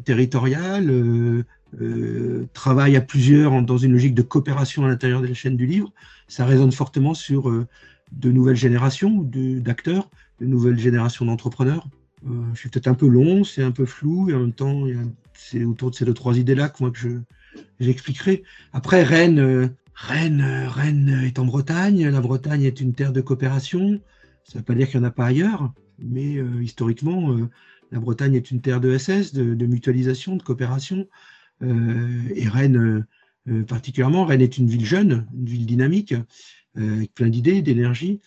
territoriale, 0.04 1.46
euh, 1.80 2.50
travail 2.54 2.98
à 2.98 3.02
plusieurs 3.02 3.62
dans 3.62 3.78
une 3.78 3.94
logique 3.94 4.14
de 4.14 4.22
coopération 4.22 4.84
à 4.86 4.90
l'intérieur 4.90 5.22
de 5.22 5.28
la 5.28 5.34
chaîne 5.34 5.56
du 5.56 5.66
livre, 5.66 5.94
ça 6.28 6.46
résonne 6.46 6.72
fortement 6.72 7.14
sur 7.14 7.50
euh, 7.50 7.66
de 8.12 8.30
nouvelles 8.30 8.58
générations 8.58 9.22
d'acteurs, 9.22 10.10
de, 10.42 10.46
nouvelles 10.46 10.78
générations 10.78 11.26
d'entrepreneurs. 11.26 11.88
Euh, 12.28 12.44
je 12.54 12.60
suis 12.60 12.70
peut-être 12.70 12.88
un 12.88 12.94
peu 12.94 13.08
long, 13.08 13.46
c'est 13.46 13.64
un 13.64 13.72
peu 13.72 13.86
flou, 13.86 14.30
et 14.30 14.34
en 14.34 14.42
même 14.42 14.54
temps, 14.54 14.84
c'est 15.34 15.64
autour 15.64 15.92
de 15.92 15.96
ces 15.96 16.04
deux, 16.04 16.14
trois 16.14 16.38
idées-là 16.38 16.70
que 16.70 16.78
moi 16.82 16.92
je 16.94 17.10
j'expliquerai. 17.80 18.44
Après, 18.74 19.04
Rennes, 19.04 19.74
Rennes, 19.94 20.68
Rennes 20.68 21.22
est 21.24 21.40
en 21.40 21.46
Bretagne. 21.46 22.08
La 22.08 22.22
Bretagne 22.22 22.64
est 22.64 22.80
une 22.80 22.94
terre 22.94 23.12
de 23.12 23.22
coopération. 23.22 24.00
Ça 24.44 24.56
ne 24.56 24.60
veut 24.60 24.66
pas 24.66 24.76
dire 24.76 24.90
qu'il 24.90 25.00
n'y 25.00 25.06
en 25.06 25.10
a 25.10 25.12
pas 25.12 25.26
ailleurs, 25.26 25.74
mais 26.00 26.38
historiquement, 26.62 27.36
la 27.92 28.00
Bretagne 28.00 28.36
est 28.36 28.52
une 28.52 28.62
terre 28.62 28.80
de 28.80 28.98
SS, 28.98 29.34
de 29.34 29.66
mutualisation, 29.66 30.38
de 30.38 30.44
coopération. 30.44 31.08
Euh, 31.64 32.22
et 32.36 32.48
Rennes, 32.48 33.06
euh, 33.48 33.64
particulièrement, 33.64 34.26
Rennes 34.26 34.42
est 34.42 34.58
une 34.58 34.68
ville 34.68 34.86
jeune, 34.86 35.28
une 35.34 35.46
ville 35.46 35.66
dynamique, 35.66 36.14
euh, 36.78 36.96
avec 36.98 37.14
plein 37.14 37.30
d'idées, 37.30 37.62
d'énergie. 37.62 38.20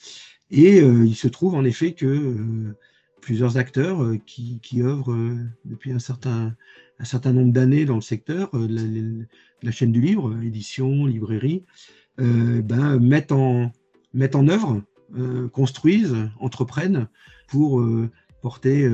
Et 0.51 0.79
il 0.79 1.17
se 1.17 1.27
trouve 1.27 1.55
en 1.55 1.65
effet 1.65 1.95
que 1.95 2.37
plusieurs 3.21 3.57
acteurs 3.57 4.13
qui, 4.25 4.61
œuvrent 4.83 5.17
depuis 5.65 5.91
un 5.91 5.99
certain, 5.99 6.55
nombre 7.25 7.53
d'années 7.53 7.87
dans 7.87 7.97
le 7.97 8.03
secteur, 8.03 8.51
la, 8.53 9.73
chaîne 9.73 9.91
du 9.91 10.01
livre, 10.01 10.39
édition, 10.45 11.07
librairie, 11.07 11.65
ben, 12.19 13.01
mettent, 13.01 13.33
en, 13.33 13.73
œuvre, 14.49 14.83
construisent, 15.53 16.15
entreprennent 16.39 17.09
pour 17.49 17.85
porter 18.43 18.87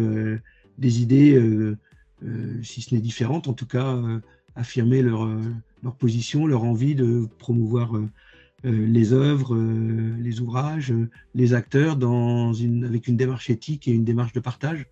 des 0.80 1.02
idées 1.02 1.34
euh, 1.34 1.76
si 2.62 2.82
ce 2.82 2.94
n'est 2.94 3.00
différente, 3.00 3.48
en 3.48 3.52
tout 3.52 3.66
cas 3.66 3.96
euh, 3.96 4.20
affirmer 4.54 5.02
leur, 5.02 5.24
euh, 5.24 5.40
leur 5.82 5.96
position, 5.96 6.46
leur 6.46 6.64
envie 6.64 6.94
de 6.94 7.26
promouvoir 7.38 7.92
les 8.62 9.14
œuvres, 9.14 9.56
les 10.18 10.40
ouvrages, 10.42 10.92
les 11.34 11.54
acteurs 11.54 11.92
avec 11.92 13.08
une 13.08 13.16
démarche 13.16 13.48
éthique 13.48 13.88
et 13.88 13.92
une 13.92 14.04
démarche 14.04 14.34
de 14.34 14.40
partage. 14.40 14.84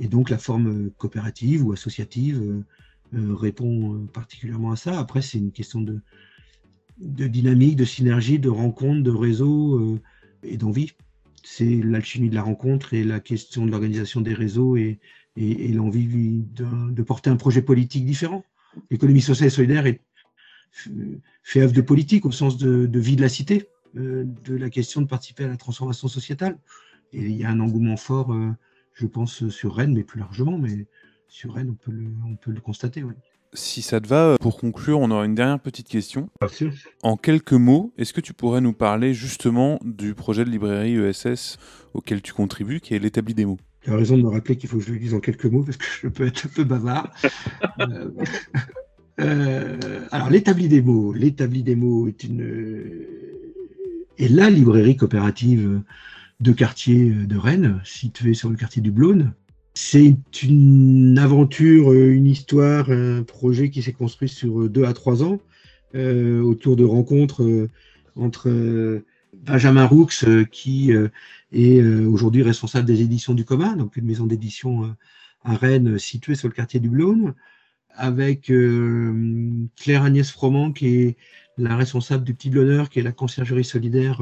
Et 0.00 0.08
donc 0.08 0.28
la 0.28 0.38
forme 0.38 0.90
coopérative 0.98 1.64
ou 1.64 1.70
associative 1.70 2.64
répond 3.12 4.08
particulièrement 4.12 4.72
à 4.72 4.76
ça. 4.76 4.98
Après, 4.98 5.22
c'est 5.22 5.38
une 5.38 5.52
question 5.52 5.80
de, 5.80 6.00
de 6.98 7.28
dynamique, 7.28 7.76
de 7.76 7.84
synergie, 7.84 8.40
de 8.40 8.48
rencontre, 8.48 9.04
de 9.04 9.12
réseau 9.12 10.00
et 10.42 10.56
d'envie. 10.56 10.90
C'est 11.44 11.80
l'alchimie 11.84 12.28
de 12.28 12.34
la 12.34 12.42
rencontre 12.42 12.92
et 12.92 13.04
la 13.04 13.20
question 13.20 13.66
de 13.66 13.70
l'organisation 13.70 14.20
des 14.20 14.34
réseaux 14.34 14.76
et, 14.76 14.98
et, 15.36 15.68
l'envie 15.68 16.44
de, 16.54 17.02
porter 17.02 17.30
un 17.30 17.36
projet 17.36 17.62
politique 17.62 18.04
différent. 18.04 18.44
L'économie 18.90 19.20
sociale 19.20 19.48
et 19.48 19.50
solidaire 19.50 19.86
est, 19.86 20.00
fait 21.42 21.60
œuvre 21.60 21.72
de 21.72 21.80
politique 21.80 22.26
au 22.26 22.32
sens 22.32 22.58
de, 22.58 22.98
vie 22.98 23.16
de 23.16 23.22
la 23.22 23.28
cité, 23.28 23.68
euh, 23.96 24.24
de 24.44 24.56
la 24.56 24.70
question 24.70 25.00
de 25.00 25.06
participer 25.06 25.44
à 25.44 25.48
la 25.48 25.56
transformation 25.56 26.08
sociétale. 26.08 26.58
Et 27.12 27.22
il 27.22 27.36
y 27.36 27.44
a 27.44 27.50
un 27.50 27.60
engouement 27.60 27.96
fort, 27.96 28.32
euh, 28.32 28.50
je 28.94 29.06
pense, 29.06 29.48
sur 29.48 29.76
Rennes, 29.76 29.94
mais 29.94 30.04
plus 30.04 30.20
largement, 30.20 30.58
mais 30.58 30.86
sur 31.28 31.54
Rennes, 31.54 31.70
on 31.70 31.74
peut 31.74 31.92
le, 31.92 32.08
on 32.26 32.36
peut 32.36 32.50
le 32.50 32.60
constater. 32.60 33.04
Si 33.52 33.80
ça 33.80 34.00
te 34.00 34.08
va, 34.08 34.36
pour 34.40 34.58
conclure, 34.58 35.00
on 35.00 35.10
aura 35.10 35.24
une 35.24 35.34
dernière 35.34 35.60
petite 35.60 35.88
question. 35.88 36.28
En 37.02 37.16
quelques 37.16 37.52
mots, 37.52 37.92
est-ce 37.96 38.12
que 38.12 38.20
tu 38.20 38.34
pourrais 38.34 38.60
nous 38.60 38.72
parler 38.72 39.14
justement 39.14 39.78
du 39.82 40.14
projet 40.14 40.44
de 40.44 40.50
librairie 40.50 40.96
ESS 40.96 41.58
auquel 41.94 42.20
tu 42.20 42.32
contribues, 42.32 42.80
qui 42.80 42.94
est 42.94 42.98
l'établi 42.98 43.34
des 43.34 43.46
mots? 43.46 43.58
Tu 43.86 43.92
as 43.92 43.96
raison 43.96 44.18
de 44.18 44.22
me 44.24 44.28
rappeler 44.28 44.56
qu'il 44.56 44.68
faut 44.68 44.78
que 44.78 44.84
je 44.84 44.92
le 44.92 44.98
dise 44.98 45.14
en 45.14 45.20
quelques 45.20 45.44
mots, 45.44 45.62
parce 45.62 45.76
que 45.76 45.84
je 46.02 46.08
peux 46.08 46.26
être 46.26 46.46
un 46.46 46.48
peu 46.48 46.64
bavard. 46.64 47.08
Euh, 47.78 48.10
euh, 49.20 50.00
alors, 50.10 50.28
l'établi 50.28 50.68
des 50.68 50.82
mots. 50.82 51.12
L'établi 51.12 51.62
des 51.62 51.74
mots 51.76 52.06
est 52.08 52.24
une 52.24 53.06
est 54.18 54.28
la 54.28 54.50
librairie 54.50 54.96
coopérative 54.96 55.80
de 56.40 56.52
quartier 56.52 57.10
de 57.10 57.36
Rennes, 57.36 57.80
située 57.84 58.34
sur 58.34 58.50
le 58.50 58.56
quartier 58.56 58.82
du 58.82 58.90
Blône. 58.90 59.32
C'est 59.72 60.16
une 60.42 61.18
aventure, 61.18 61.92
une 61.92 62.26
histoire, 62.26 62.90
un 62.90 63.22
projet 63.22 63.70
qui 63.70 63.82
s'est 63.82 63.92
construit 63.92 64.28
sur 64.28 64.68
deux 64.68 64.84
à 64.84 64.92
trois 64.92 65.22
ans 65.22 65.40
euh, 65.94 66.42
autour 66.42 66.76
de 66.76 66.84
rencontres 66.84 67.68
entre 68.16 68.50
Benjamin 69.44 69.86
Roux, 69.86 70.06
qui 70.50 70.92
est 71.52 71.80
aujourd'hui 71.82 72.42
responsable 72.42 72.86
des 72.86 73.02
éditions 73.02 73.34
du 73.34 73.44
commun, 73.44 73.76
donc 73.76 73.96
une 73.96 74.06
maison 74.06 74.26
d'édition 74.26 74.94
à 75.44 75.56
Rennes 75.56 75.98
située 75.98 76.34
sur 76.34 76.48
le 76.48 76.54
quartier 76.54 76.80
du 76.80 76.88
Blône, 76.88 77.34
avec 77.90 78.52
Claire 79.76 80.02
Agnès 80.02 80.30
Froment, 80.30 80.72
qui 80.72 80.86
est 80.88 81.16
la 81.58 81.76
responsable 81.76 82.24
du 82.24 82.34
Petit 82.34 82.50
Blonneur, 82.50 82.90
qui 82.90 82.98
est 82.98 83.02
la 83.02 83.12
conciergerie 83.12 83.64
solidaire 83.64 84.20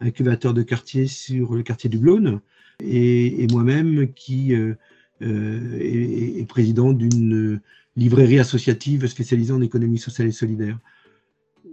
incubateur 0.00 0.54
de 0.54 0.62
quartier 0.62 1.06
sur 1.06 1.54
le 1.54 1.62
quartier 1.62 1.90
du 1.90 1.98
Blône, 1.98 2.40
et, 2.80 3.46
moi-même 3.50 4.12
qui 4.12 4.54
euh, 4.54 4.74
euh, 5.22 5.78
est, 5.80 6.46
président 6.48 6.92
d'une 6.92 7.60
librairie 7.96 8.38
associative 8.38 9.06
spécialisée 9.06 9.52
en 9.52 9.60
économie 9.60 9.98
sociale 9.98 10.28
et 10.28 10.32
solidaire. 10.32 10.78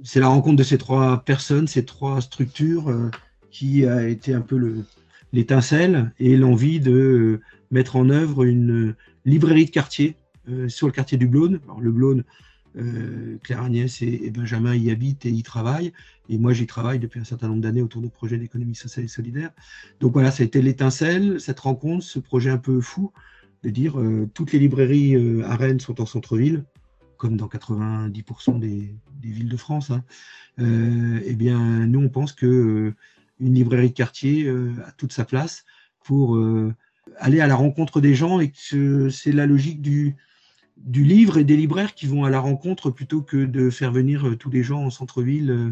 C'est 0.05 0.19
la 0.19 0.27
rencontre 0.27 0.55
de 0.55 0.63
ces 0.63 0.77
trois 0.77 1.23
personnes, 1.25 1.67
ces 1.67 1.83
trois 1.83 2.21
structures, 2.21 2.89
euh, 2.89 3.09
qui 3.51 3.85
a 3.85 4.07
été 4.07 4.33
un 4.33 4.41
peu 4.41 4.83
l'étincelle 5.33 6.13
et 6.19 6.37
l'envie 6.37 6.79
de 6.79 7.41
mettre 7.71 7.95
en 7.95 8.09
œuvre 8.09 8.43
une 8.43 8.95
librairie 9.25 9.65
de 9.65 9.71
quartier 9.71 10.15
sur 10.67 10.87
le 10.87 10.93
quartier 10.93 11.17
du 11.17 11.25
Blône. 11.25 11.59
Le 11.81 11.91
Blône, 11.91 12.23
euh, 12.77 13.37
Claire 13.41 13.61
Agnès 13.61 14.01
et, 14.01 14.29
Benjamin 14.31 14.75
y 14.75 14.91
habitent 14.91 15.25
et 15.25 15.29
y 15.29 15.43
travaillent. 15.43 15.93
Et 16.27 16.37
moi, 16.37 16.53
j'y 16.53 16.67
travaille 16.67 16.99
depuis 16.99 17.19
un 17.19 17.23
certain 17.23 17.47
nombre 17.47 17.61
d'années 17.61 17.81
autour 17.81 18.01
de 18.01 18.07
projets 18.07 18.37
d'économie 18.37 18.75
sociale 18.75 19.05
et 19.05 19.09
solidaire. 19.09 19.51
Donc 19.99 20.13
voilà, 20.13 20.31
ça 20.31 20.43
a 20.43 20.45
été 20.45 20.61
l'étincelle, 20.61 21.39
cette 21.39 21.59
rencontre, 21.59 22.03
ce 22.03 22.19
projet 22.19 22.49
un 22.49 22.57
peu 22.57 22.81
fou 22.81 23.11
de 23.63 23.69
dire 23.69 23.99
euh, 23.99 24.29
toutes 24.33 24.51
les 24.51 24.59
librairies 24.59 25.15
euh, 25.15 25.45
à 25.45 25.55
Rennes 25.55 25.79
sont 25.79 26.01
en 26.01 26.05
centre-ville, 26.05 26.65
comme 27.25 27.37
dans 27.37 27.47
90% 27.47 28.59
des, 28.59 28.95
villes 29.21 29.49
de 29.49 29.57
France. 29.57 29.91
Hein. 29.91 30.03
eh 30.59 31.35
bien, 31.35 31.87
nous, 31.87 32.01
on 32.01 32.09
pense 32.09 32.33
que 32.33 32.93
une 33.39 33.53
librairie 33.55 33.89
de 33.89 33.95
quartier 33.95 34.47
a 34.49 34.91
toute 34.91 35.11
sa 35.11 35.25
place 35.25 35.65
pour 36.03 36.37
aller 37.17 37.41
à 37.41 37.47
la 37.47 37.55
rencontre 37.55 38.01
des 38.01 38.15
gens 38.15 38.39
et 38.39 38.51
que 38.51 39.09
c'est 39.09 39.31
la 39.31 39.45
logique 39.45 39.81
du, 39.81 40.15
livre 40.87 41.37
et 41.37 41.43
des 41.43 41.57
libraires 41.57 41.93
qui 41.93 42.07
vont 42.07 42.23
à 42.23 42.29
la 42.29 42.39
rencontre 42.39 42.89
plutôt 42.89 43.21
que 43.21 43.45
de 43.45 43.69
faire 43.69 43.91
venir 43.91 44.27
euh, 44.27 44.35
tous 44.35 44.49
les 44.49 44.63
gens 44.63 44.83
en 44.83 44.89
centre-ville 44.89 45.49
euh, 45.49 45.71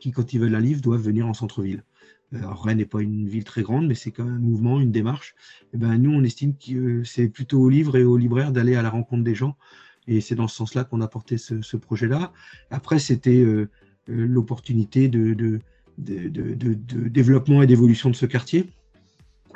qui, 0.00 0.10
quand 0.12 0.32
ils 0.32 0.40
veulent 0.40 0.54
un 0.54 0.60
livre, 0.60 0.80
doivent 0.80 1.02
venir 1.02 1.26
en 1.26 1.34
centre-ville. 1.34 1.82
Euh, 2.34 2.38
alors, 2.38 2.64
Rennes 2.64 2.78
n'est 2.78 2.84
pas 2.84 3.00
une 3.00 3.26
ville 3.28 3.44
très 3.44 3.62
grande, 3.62 3.86
mais 3.86 3.94
c'est 3.94 4.10
quand 4.10 4.24
même 4.24 4.34
un 4.34 4.38
mouvement, 4.38 4.80
une 4.80 4.92
démarche. 4.92 5.34
Et 5.62 5.66
eh 5.74 5.76
ben, 5.78 5.96
nous, 5.96 6.12
on 6.12 6.22
estime 6.22 6.54
que 6.56 7.04
c'est 7.04 7.28
plutôt 7.28 7.60
aux 7.60 7.70
livres 7.70 7.96
et 7.96 8.04
aux 8.04 8.16
libraires 8.16 8.52
d'aller 8.52 8.76
à 8.76 8.82
la 8.82 8.90
rencontre 8.90 9.24
des 9.24 9.34
gens. 9.34 9.56
Et 10.06 10.20
c'est 10.20 10.34
dans 10.34 10.48
ce 10.48 10.56
sens-là 10.56 10.84
qu'on 10.84 11.00
a 11.00 11.08
porté 11.08 11.38
ce, 11.38 11.76
projet-là. 11.76 12.32
Après, 12.70 12.98
c'était 12.98 13.44
l'opportunité 14.06 15.08
de, 15.08 15.32
de, 15.34 15.60
de, 15.98 17.08
développement 17.08 17.62
et 17.62 17.66
d'évolution 17.66 18.10
de 18.10 18.14
ce 18.14 18.26
quartier. 18.26 18.66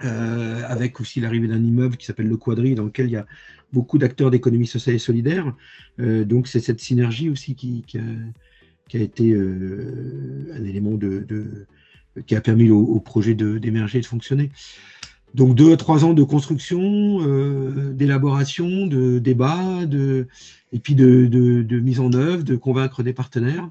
Euh, 0.04 0.62
avec 0.68 1.00
aussi 1.00 1.20
l'arrivée 1.20 1.48
d'un 1.48 1.62
immeuble 1.62 1.96
qui 1.96 2.06
s'appelle 2.06 2.28
le 2.28 2.36
Quadri, 2.36 2.76
dans 2.76 2.84
lequel 2.84 3.06
il 3.06 3.12
y 3.12 3.16
a 3.16 3.26
beaucoup 3.72 3.98
d'acteurs 3.98 4.30
d'économie 4.30 4.66
sociale 4.66 4.94
et 4.94 5.00
solidaire. 5.00 5.52
Euh, 5.98 6.24
donc 6.24 6.46
c'est 6.46 6.60
cette 6.60 6.78
synergie 6.78 7.28
aussi 7.28 7.56
qui, 7.56 7.82
a, 7.96 8.98
été 8.98 9.32
euh, 9.32 10.52
un 10.54 10.64
élément 10.64 10.96
qui 12.26 12.36
a 12.36 12.40
permis 12.40 12.70
au, 12.70 13.00
projet 13.00 13.34
d'émerger 13.34 13.98
et 13.98 14.00
de 14.00 14.06
fonctionner. 14.06 14.50
Donc 15.34 15.54
deux 15.54 15.72
à 15.72 15.76
trois 15.76 16.04
ans 16.04 16.14
de 16.14 16.22
construction, 16.22 17.20
d'élaboration, 17.92 18.86
de 18.86 19.18
débat, 19.18 19.84
de, 19.86 20.26
et 20.72 20.78
puis 20.78 20.94
de, 20.94 21.80
mise 21.80 22.00
en 22.00 22.12
œuvre, 22.12 22.44
de 22.44 22.56
convaincre 22.56 23.02
des 23.02 23.12
partenaires. 23.12 23.70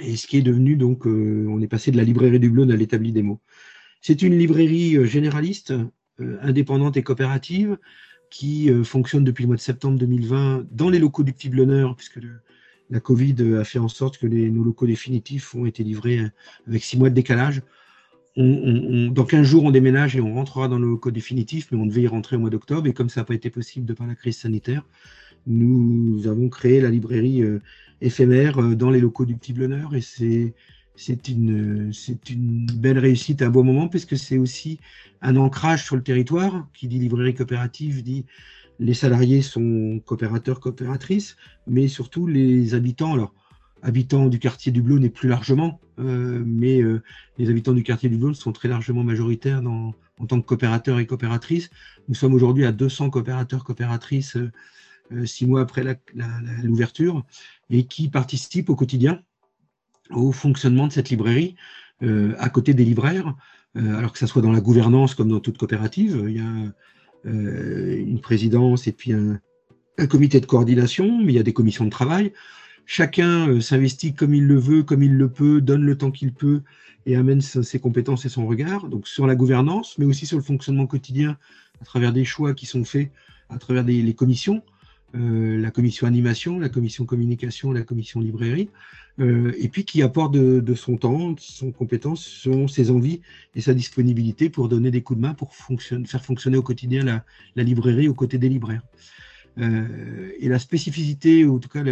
Et 0.00 0.16
ce 0.16 0.26
qui 0.26 0.38
est 0.38 0.42
devenu 0.42 0.76
donc, 0.76 1.06
on 1.06 1.60
est 1.60 1.68
passé 1.68 1.90
de 1.90 1.96
la 1.96 2.02
librairie 2.02 2.40
du 2.40 2.50
Blône 2.50 2.72
à 2.72 2.76
l'établi 2.76 3.12
des 3.12 3.22
mots. 3.22 3.40
C'est 4.06 4.22
une 4.22 4.38
librairie 4.38 4.96
euh, 4.96 5.04
généraliste, 5.04 5.72
euh, 6.20 6.38
indépendante 6.40 6.96
et 6.96 7.02
coopérative 7.02 7.76
qui 8.30 8.70
euh, 8.70 8.84
fonctionne 8.84 9.24
depuis 9.24 9.42
le 9.42 9.48
mois 9.48 9.56
de 9.56 9.60
septembre 9.60 9.98
2020 9.98 10.66
dans 10.70 10.90
les 10.90 11.00
locaux 11.00 11.24
du 11.24 11.32
Petit 11.32 11.48
Blonneur, 11.48 11.96
puisque 11.96 12.20
la 12.88 13.00
Covid 13.00 13.34
a 13.58 13.64
fait 13.64 13.80
en 13.80 13.88
sorte 13.88 14.18
que 14.18 14.28
nos 14.28 14.62
locaux 14.62 14.86
définitifs 14.86 15.56
ont 15.56 15.66
été 15.66 15.82
livrés 15.82 16.20
avec 16.68 16.84
six 16.84 16.96
mois 16.96 17.10
de 17.10 17.16
décalage. 17.16 17.62
Dans 18.36 19.24
15 19.24 19.46
jours, 19.46 19.64
on 19.64 19.70
déménage 19.70 20.16
et 20.16 20.20
on 20.20 20.34
rentrera 20.34 20.68
dans 20.68 20.78
nos 20.78 20.88
locaux 20.88 21.10
définitifs, 21.10 21.68
mais 21.72 21.78
on 21.78 21.86
devait 21.86 22.02
y 22.02 22.08
rentrer 22.08 22.36
au 22.36 22.38
mois 22.38 22.50
d'octobre. 22.50 22.86
Et 22.86 22.92
comme 22.92 23.08
ça 23.08 23.22
n'a 23.22 23.24
pas 23.24 23.34
été 23.34 23.50
possible 23.50 23.86
de 23.86 23.94
par 23.94 24.06
la 24.06 24.14
crise 24.14 24.36
sanitaire, 24.38 24.84
nous 25.46 26.26
avons 26.26 26.48
créé 26.48 26.80
la 26.80 26.90
librairie 26.90 27.42
éphémère 28.00 28.76
dans 28.76 28.90
les 28.90 29.00
locaux 29.00 29.24
du 29.24 29.36
Petit 29.36 29.52
Blonneur. 29.52 29.94
Et 29.94 30.00
c'est 30.00 30.54
c'est 30.96 31.28
une, 31.28 31.92
c'est 31.92 32.30
une 32.30 32.66
belle 32.66 32.98
réussite, 32.98 33.42
un 33.42 33.50
beau 33.50 33.62
moment, 33.62 33.88
puisque 33.88 34.16
c'est 34.16 34.38
aussi 34.38 34.80
un 35.20 35.36
ancrage 35.36 35.84
sur 35.84 35.96
le 35.96 36.02
territoire. 36.02 36.68
Qui 36.74 36.88
dit 36.88 36.98
librairie 36.98 37.34
coopérative 37.34 38.02
dit 38.02 38.24
les 38.78 38.94
salariés 38.94 39.42
sont 39.42 40.00
coopérateurs, 40.04 40.60
coopératrices, 40.60 41.36
mais 41.66 41.88
surtout 41.88 42.26
les 42.26 42.74
habitants. 42.74 43.14
Alors, 43.14 43.34
habitants 43.86 44.26
du 44.26 44.40
quartier 44.40 44.72
du 44.72 44.82
Blône 44.82 45.04
et 45.04 45.10
plus 45.10 45.28
largement, 45.28 45.80
euh, 46.00 46.42
mais 46.44 46.82
euh, 46.82 47.02
les 47.38 47.48
habitants 47.48 47.72
du 47.72 47.84
quartier 47.84 48.08
du 48.08 48.16
Blône 48.16 48.34
sont 48.34 48.52
très 48.52 48.68
largement 48.68 49.04
majoritaires 49.04 49.62
en 49.64 50.26
tant 50.26 50.40
que 50.40 50.46
coopérateurs 50.46 50.98
et 50.98 51.06
coopératrices. 51.06 51.70
Nous 52.08 52.16
sommes 52.16 52.34
aujourd'hui 52.34 52.64
à 52.64 52.72
200 52.72 53.10
coopérateurs, 53.10 53.62
coopératrices, 53.62 54.36
euh, 54.36 55.24
six 55.24 55.46
mois 55.46 55.60
après 55.60 55.84
l'ouverture, 56.64 57.24
et 57.70 57.86
qui 57.86 58.08
participent 58.08 58.70
au 58.70 58.74
quotidien 58.74 59.22
au 60.10 60.32
fonctionnement 60.32 60.88
de 60.88 60.92
cette 60.92 61.10
librairie 61.10 61.56
à 62.00 62.50
côté 62.50 62.74
des 62.74 62.84
libraires, 62.84 63.34
alors 63.74 64.12
que 64.12 64.18
ça 64.18 64.26
soit 64.26 64.42
dans 64.42 64.52
la 64.52 64.60
gouvernance 64.60 65.14
comme 65.14 65.28
dans 65.28 65.40
toute 65.40 65.58
coopérative, 65.58 66.26
il 66.28 66.36
y 66.36 66.40
a 66.40 66.72
une 67.24 68.20
présidence 68.20 68.86
et 68.86 68.92
puis 68.92 69.12
un, 69.12 69.40
comité 70.08 70.40
de 70.40 70.46
coordination, 70.46 71.18
mais 71.18 71.32
il 71.32 71.36
y 71.36 71.40
a 71.40 71.42
des 71.42 71.54
commissions 71.54 71.84
de 71.84 71.90
travail. 71.90 72.32
Chacun 72.86 73.60
s'investit 73.60 74.14
comme 74.14 74.34
il 74.34 74.46
le 74.46 74.56
veut, 74.56 74.82
comme 74.82 75.02
il 75.02 75.14
le 75.14 75.28
peut, 75.28 75.60
donne 75.60 75.82
le 75.82 75.98
temps 75.98 76.10
qu'il 76.10 76.32
peut 76.32 76.62
et 77.04 77.16
amène 77.16 77.40
ses 77.40 77.78
compétences 77.78 78.24
et 78.24 78.28
son 78.28 78.46
regard. 78.46 78.88
Donc 78.88 79.06
sur 79.06 79.26
la 79.26 79.34
gouvernance, 79.34 79.98
mais 79.98 80.04
aussi 80.04 80.26
sur 80.26 80.36
le 80.36 80.42
fonctionnement 80.42 80.86
quotidien 80.86 81.36
à 81.80 81.84
travers 81.84 82.12
des 82.12 82.24
choix 82.24 82.54
qui 82.54 82.66
sont 82.66 82.84
faits 82.84 83.10
à 83.48 83.58
travers 83.58 83.84
les 83.84 84.14
commissions. 84.14 84.62
Euh, 85.14 85.58
la 85.58 85.70
commission 85.70 86.06
animation, 86.06 86.58
la 86.58 86.68
commission 86.68 87.06
communication, 87.06 87.72
la 87.72 87.82
commission 87.82 88.20
librairie, 88.20 88.68
euh, 89.20 89.52
et 89.56 89.68
puis 89.68 89.84
qui 89.84 90.02
apporte 90.02 90.34
de, 90.34 90.74
son 90.74 90.96
temps, 90.96 91.34
son 91.38 91.70
compétence, 91.70 92.22
son, 92.22 92.68
ses 92.68 92.90
envies 92.90 93.20
et 93.54 93.60
sa 93.60 93.72
disponibilité 93.72 94.50
pour 94.50 94.68
donner 94.68 94.90
des 94.90 95.02
coups 95.02 95.18
de 95.18 95.22
main 95.22 95.34
pour 95.34 95.54
faire 95.54 96.24
fonctionner 96.24 96.56
au 96.56 96.62
quotidien 96.62 97.04
la, 97.04 97.62
librairie 97.62 98.08
aux 98.08 98.14
côtés 98.14 98.38
des 98.38 98.48
libraires. 98.48 98.82
Euh, 99.58 100.32
et 100.38 100.48
la 100.48 100.58
spécificité, 100.58 101.44
ou 101.44 101.56
en 101.56 101.58
tout 101.58 101.68
cas 101.68 101.82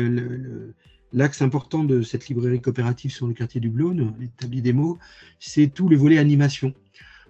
l'axe 1.13 1.43
important 1.43 1.85
de 1.85 2.03
cette 2.03 2.29
librairie 2.29 2.61
coopérative 2.61 3.13
sur 3.13 3.27
le 3.27 3.35
quartier 3.35 3.61
du 3.61 3.71
Blône, 3.71 4.15
l'établi 4.19 4.63
des 4.63 4.73
mots, 4.73 4.99
c'est 5.39 5.69
tout 5.69 5.89
le 5.89 5.97
volet 5.97 6.19
animation. 6.19 6.75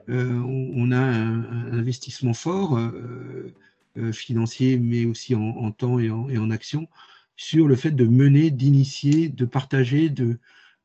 on, 0.08 0.92
a 0.92 0.98
un, 0.98 1.72
investissement 1.72 2.34
fort 2.34 2.78
euh, 3.96 4.10
financier, 4.10 4.76
mais 4.76 5.04
aussi 5.04 5.36
en, 5.36 5.70
temps 5.70 6.00
et 6.00 6.10
en, 6.10 6.50
action, 6.50 6.88
sur 7.36 7.68
le 7.68 7.76
fait 7.76 7.92
de 7.92 8.04
mener, 8.04 8.50
d'initier, 8.50 9.28
de 9.28 9.44
partager, 9.44 10.08
de, 10.08 10.38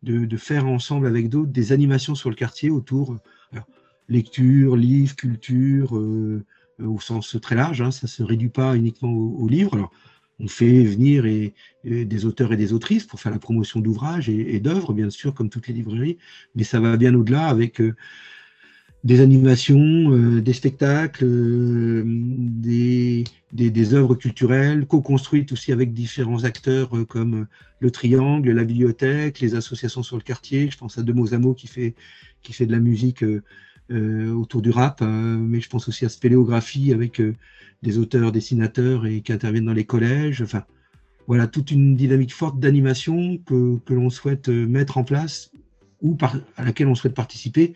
de, 0.04 0.38
faire 0.38 0.68
ensemble 0.68 1.08
avec 1.08 1.28
d'autres 1.28 1.52
des 1.52 1.72
animations 1.72 2.14
sur 2.14 2.30
le 2.30 2.36
quartier 2.36 2.70
autour 2.70 3.18
alors, 3.52 3.66
lecture, 4.10 4.76
livre, 4.76 5.16
culture, 5.16 5.98
euh, 5.98 6.46
au 6.84 7.00
sens 7.00 7.38
très 7.42 7.56
large. 7.56 7.82
Hein, 7.82 7.92
ça 7.92 8.08
se 8.08 8.24
réduit 8.24 8.50
pas 8.50 8.76
uniquement 8.76 9.12
au, 9.12 9.48
livre. 9.48 9.74
Alors, 9.76 9.92
on 10.40 10.48
fait 10.48 10.84
venir 10.84 11.24
des 11.84 12.26
auteurs 12.26 12.54
et 12.54 12.58
des 12.58 12.72
autrices 12.74 13.04
pour 13.06 13.20
faire 13.20 13.32
la 13.32 13.40
promotion 13.40 13.82
d'ouvrages 13.82 14.30
et, 14.30 14.60
d'œuvres, 14.60 14.94
bien 14.94 15.10
sûr, 15.10 15.34
comme 15.34 15.50
toutes 15.50 15.68
les 15.68 15.74
librairies, 15.74 16.18
mais 16.56 16.64
ça 16.64 16.80
va 16.80 16.96
bien 16.96 17.14
au-delà 17.14 17.48
avec 17.48 17.82
des 19.04 19.22
animations, 19.22 20.12
euh, 20.12 20.42
des 20.42 20.54
spectacles, 20.54 21.24
euh, 21.26 22.04
des, 22.06 23.24
œuvres 23.94 24.16
culturelles 24.16 24.86
co-construites 24.86 25.52
aussi 25.52 25.72
avec 25.72 25.94
différents 25.94 26.44
acteurs 26.44 26.96
euh, 26.98 27.06
comme 27.06 27.48
le 27.80 27.92
Triangle, 27.92 28.52
la 28.52 28.64
bibliothèque, 28.66 29.40
les 29.40 29.56
associations 29.56 30.04
sur 30.04 30.18
le 30.18 30.22
quartier. 30.22 30.70
Je 30.70 30.78
pense 30.78 30.98
à 30.98 31.02
à 31.02 31.38
mots 31.40 31.54
qui 31.54 31.68
fait, 31.68 31.96
qui 32.44 32.52
fait 32.54 32.66
de 32.66 32.72
la 32.72 32.80
musique 32.80 33.24
autour 33.92 34.62
du 34.62 34.70
rap, 34.70 35.02
mais 35.02 35.62
je 35.62 35.70
pense 35.70 35.88
aussi 35.88 36.06
à 36.06 36.10
Spéléographie 36.10 36.94
avec 36.94 37.22
des 37.82 37.98
auteurs, 37.98 38.32
dessinateurs 38.32 39.06
et 39.06 39.22
qui 39.22 39.34
interviennent 39.34 39.66
dans 39.66 39.74
les 39.74 39.86
collèges. 39.86 40.42
Enfin, 40.42 40.64
voilà, 41.28 41.48
toute 41.48 41.72
une 41.72 41.96
dynamique 41.96 42.34
forte 42.34 42.60
d'animation 42.60 43.38
que, 43.46 43.80
l'on 43.90 44.10
souhaite 44.10 44.50
mettre 44.50 44.98
en 44.98 45.04
place 45.04 45.52
ou 46.02 46.18
à 46.58 46.64
laquelle 46.64 46.88
on 46.88 46.96
souhaite 46.96 47.14
participer 47.14 47.74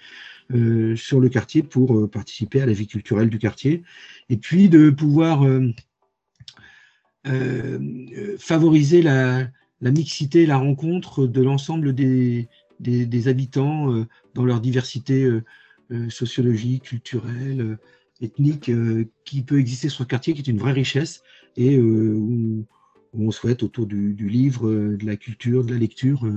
euh, 0.53 0.95
sur 0.95 1.19
le 1.19 1.29
quartier 1.29 1.63
pour 1.63 1.97
euh, 1.97 2.07
participer 2.07 2.61
à 2.61 2.65
la 2.65 2.73
vie 2.73 2.87
culturelle 2.87 3.29
du 3.29 3.39
quartier, 3.39 3.83
et 4.29 4.37
puis 4.37 4.69
de 4.69 4.89
pouvoir 4.89 5.43
euh, 5.43 5.71
favoriser 8.37 9.01
la, 9.01 9.49
mixité, 9.81 10.45
la 10.45 10.57
rencontre 10.57 11.27
de 11.27 11.41
l'ensemble 11.41 11.93
des, 11.93 12.47
des, 12.79 13.27
habitants 13.27 14.05
dans 14.33 14.45
leur 14.45 14.59
diversité 14.59 15.29
sociologique, 16.09 16.83
culturelle, 16.83 17.77
ethnique, 18.21 18.71
qui 19.25 19.41
peut 19.43 19.59
exister 19.59 19.89
sur 19.89 20.03
le 20.03 20.07
quartier, 20.07 20.33
qui 20.33 20.41
est 20.41 20.51
une 20.51 20.59
vraie 20.59 20.71
richesse, 20.71 21.23
et 21.57 21.79
où, 21.79 22.65
on 23.13 23.31
souhaite, 23.31 23.63
autour 23.63 23.85
du, 23.85 24.27
livre, 24.27 24.69
de 24.71 25.05
la 25.05 25.15
culture, 25.15 25.63
de 25.63 25.73
la 25.73 25.79
lecture, 25.79 26.27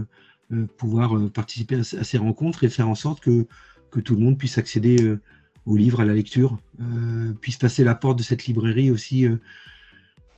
pouvoir 0.76 1.30
participer 1.30 1.76
à, 1.76 1.84
ces 1.84 2.18
rencontres 2.18 2.64
et 2.64 2.68
faire 2.68 2.88
en 2.88 2.94
sorte 2.94 3.20
que 3.20 3.46
que 3.90 4.00
tout 4.00 4.14
le 4.14 4.20
monde 4.20 4.38
puisse 4.38 4.58
accéder 4.58 5.02
euh, 5.02 5.20
au 5.64 5.76
livre, 5.76 6.00
à 6.00 6.04
la 6.04 6.14
lecture, 6.14 6.58
euh, 6.80 7.32
puisse 7.40 7.56
passer 7.56 7.82
la 7.82 7.94
porte 7.94 8.18
de 8.18 8.22
cette 8.22 8.46
librairie 8.46 8.90
aussi, 8.90 9.26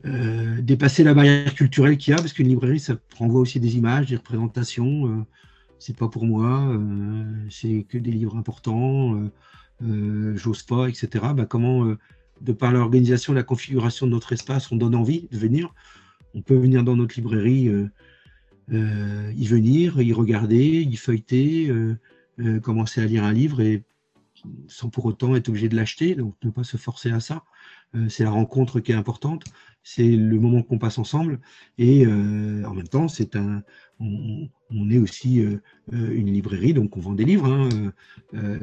euh, 0.05 0.61
dépasser 0.63 1.05
la 1.05 1.13
barrière 1.13 1.55
culturelle 1.55 1.99
qu'il 1.99 2.13
y 2.13 2.15
a, 2.15 2.17
parce 2.17 2.33
qu'une 2.33 2.49
librairie, 2.49 2.81
ça 2.81 2.97
renvoie 3.17 3.41
aussi 3.41 3.61
des 3.61 3.77
images, 3.77 4.07
des 4.07 4.17
représentations. 4.17 5.27
C'est 5.79 5.97
pas 5.97 6.09
pour 6.09 6.27
moi, 6.27 6.77
c'est 7.51 7.85
que 7.89 7.99
des 7.99 8.11
livres 8.11 8.37
importants, 8.37 9.31
j'ose 9.81 10.63
pas, 10.63 10.89
etc. 10.89 11.09
Bah, 11.35 11.47
comment, 11.47 11.95
de 12.41 12.53
par 12.53 12.73
l'organisation, 12.73 13.33
la 13.33 13.43
configuration 13.43 14.07
de 14.07 14.13
notre 14.13 14.33
espace, 14.33 14.71
on 14.73 14.77
donne 14.77 14.95
envie 14.95 15.29
de 15.31 15.39
venir. 15.39 15.75
On 16.35 16.43
peut 16.43 16.57
venir 16.57 16.85
dans 16.85 16.97
notre 16.97 17.15
librairie, 17.17 17.71
y 18.71 19.47
venir, 19.47 20.01
y 20.01 20.13
regarder, 20.13 20.83
y 20.83 20.97
feuilleter, 20.97 21.73
euh, 22.41 22.61
commencer 22.61 23.01
à 23.01 23.07
lire 23.07 23.25
un 23.25 23.33
livre 23.33 23.61
et 23.61 23.83
sans 24.69 24.91
pour 24.91 25.07
autant 25.07 25.35
être 25.35 25.49
obligé 25.49 25.69
de 25.69 25.75
l'acheter, 25.75 26.15
donc 26.15 26.37
ne 26.45 26.51
pas 26.51 26.63
se 26.63 26.77
forcer 26.77 27.11
à 27.11 27.19
ça. 27.19 27.43
Euh, 27.97 28.09
c'est 28.09 28.23
la 28.23 28.31
rencontre 28.31 28.79
qui 28.79 28.93
est 28.93 28.95
importante, 28.95 29.45
c'est 29.95 30.09
le 30.09 30.39
moment 30.39 30.63
qu'on 30.63 30.79
passe 30.79 30.99
ensemble, 30.99 31.41
et 31.79 32.07
euh, 32.07 32.65
en 32.65 32.75
même 32.75 32.89
temps, 32.89 33.09
c'est 33.09 33.37
un, 33.37 33.63
on, 34.01 34.49
est 34.91 34.99
aussi 34.99 35.43
une 35.91 36.33
librairie, 36.33 36.75
donc 36.75 36.97
on 36.97 37.01
vend 37.01 37.15
des 37.15 37.25
livres. 37.25 37.47
Hein, 37.47 37.69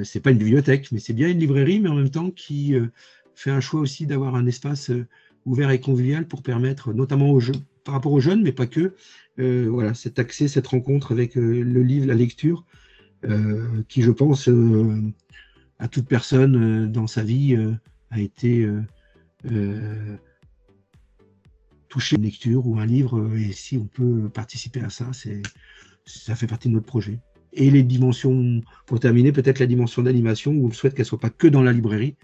c'est 0.03 0.21
pas 0.21 0.31
une 0.31 0.37
bibliothèque, 0.37 0.91
mais 0.91 0.99
c'est 0.99 1.13
bien 1.13 1.27
une 1.29 1.39
librairie, 1.39 1.79
mais 1.79 1.89
en 1.89 1.95
même 1.95 2.09
temps 2.09 2.31
qui 2.31 2.73
fait 3.33 3.51
un 3.51 3.59
choix 3.59 3.81
aussi 3.81 4.05
d'avoir 4.05 4.35
un 4.35 4.45
espace 4.45 4.91
ouvert 5.45 5.71
et 5.71 5.79
convivial 5.81 6.27
pour 6.27 6.41
permettre, 6.41 6.93
notamment 6.93 7.31
aux 7.31 7.41
par 7.83 7.95
rapport 7.95 8.13
aux 8.13 8.21
jeunes, 8.21 8.43
mais 8.43 8.53
pas 8.53 8.67
que, 8.67 8.93
voilà, 9.37 9.93
cet 9.93 10.19
accès, 10.19 10.47
cette 10.47 10.67
rencontre 10.67 11.11
avec 11.11 11.35
le 11.35 11.81
livre, 11.81 12.05
la 12.07 12.15
lecture, 12.15 12.65
euh, 13.29 13.83
qui, 13.87 14.01
je 14.01 14.11
pense, 14.11 14.49
euh, 14.49 15.01
à 15.79 15.87
toute 15.87 16.07
personne 16.07 16.83
euh, 16.83 16.87
dans 16.87 17.07
sa 17.07 17.23
vie 17.23 17.57
a 18.11 18.19
été 18.19 18.67
touché 21.95 22.17
une 22.17 22.23
lecture 22.23 22.67
ou 22.67 22.77
un 22.77 22.85
livre. 22.85 23.33
Et 23.37 23.53
si 23.53 23.77
on 23.77 23.85
peut 23.85 24.27
participer 24.27 24.81
à 24.81 24.89
ça, 24.89 25.07
c'est 25.13 25.41
ça 26.05 26.35
fait 26.35 26.45
partie 26.45 26.67
de 26.67 26.73
notre 26.73 26.85
projet. 26.85 27.19
Et 27.53 27.71
les 27.71 27.83
dimensions, 27.83 28.61
pour 28.85 28.99
terminer, 28.99 29.31
peut-être 29.31 29.59
la 29.59 29.65
dimension 29.65 30.03
d'animation, 30.03 30.51
où 30.51 30.67
on 30.67 30.71
souhaite 30.71 30.93
qu'elle 30.93 31.05
soit 31.05 31.21
pas 31.21 31.29
que 31.29 31.47
dans 31.47 31.63
la 31.63 31.71
librairie, 31.71 32.15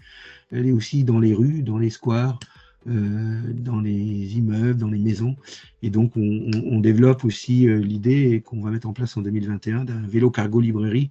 elle 0.50 0.66
est 0.66 0.72
aussi 0.72 1.04
dans 1.04 1.18
les 1.18 1.32
rues, 1.32 1.62
dans 1.62 1.78
les 1.78 1.88
squares, 1.88 2.38
euh, 2.86 3.40
dans 3.54 3.80
les 3.80 4.36
immeubles, 4.36 4.78
dans 4.78 4.90
les 4.90 4.98
maisons. 4.98 5.36
Et 5.80 5.88
donc, 5.88 6.12
on, 6.16 6.80
développe 6.80 7.24
aussi 7.24 7.66
euh, 7.66 7.78
l'idée 7.78 8.42
qu'on 8.44 8.60
va 8.60 8.70
mettre 8.70 8.88
en 8.88 8.92
place 8.92 9.16
en 9.16 9.22
2021 9.22 9.86
d'un 9.86 10.06
vélo 10.06 10.30
cargo 10.30 10.60
librairie 10.60 11.10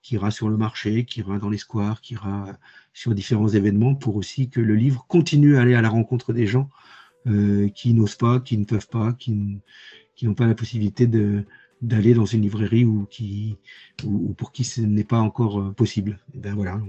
qui 0.00 0.14
ira 0.14 0.30
sur 0.30 0.48
le 0.48 0.56
marché, 0.56 1.04
qui 1.04 1.20
ira 1.20 1.38
dans 1.38 1.50
les 1.50 1.58
squares, 1.58 2.00
qui 2.00 2.14
ira 2.14 2.56
sur 2.94 3.14
différents 3.14 3.48
événements 3.48 3.94
pour 3.94 4.16
aussi 4.16 4.48
que 4.48 4.60
le 4.60 4.76
livre 4.76 5.04
continue 5.08 5.58
à 5.58 5.60
aller 5.62 5.74
à 5.74 5.82
la 5.82 5.90
rencontre 5.90 6.32
des 6.32 6.46
gens 6.46 6.70
euh, 7.28 7.68
qui 7.68 7.94
n'osent 7.94 8.16
pas, 8.16 8.40
qui 8.40 8.56
ne 8.58 8.64
peuvent 8.64 8.88
pas, 8.88 9.12
qui, 9.12 9.32
n'ont 10.22 10.34
pas 10.34 10.46
la 10.46 10.54
possibilité 10.54 11.06
d'aller 11.06 12.14
dans 12.14 12.26
une 12.26 12.42
librairie 12.42 12.84
ou 12.84 13.06
qui 13.06 13.56
ou, 14.04 14.32
pour 14.34 14.52
qui 14.52 14.64
ce 14.64 14.80
n'est 14.80 15.04
pas 15.04 15.20
encore 15.20 15.74
possible. 15.74 16.18
Et 16.34 16.38
ben 16.38 16.54
voilà, 16.54 16.80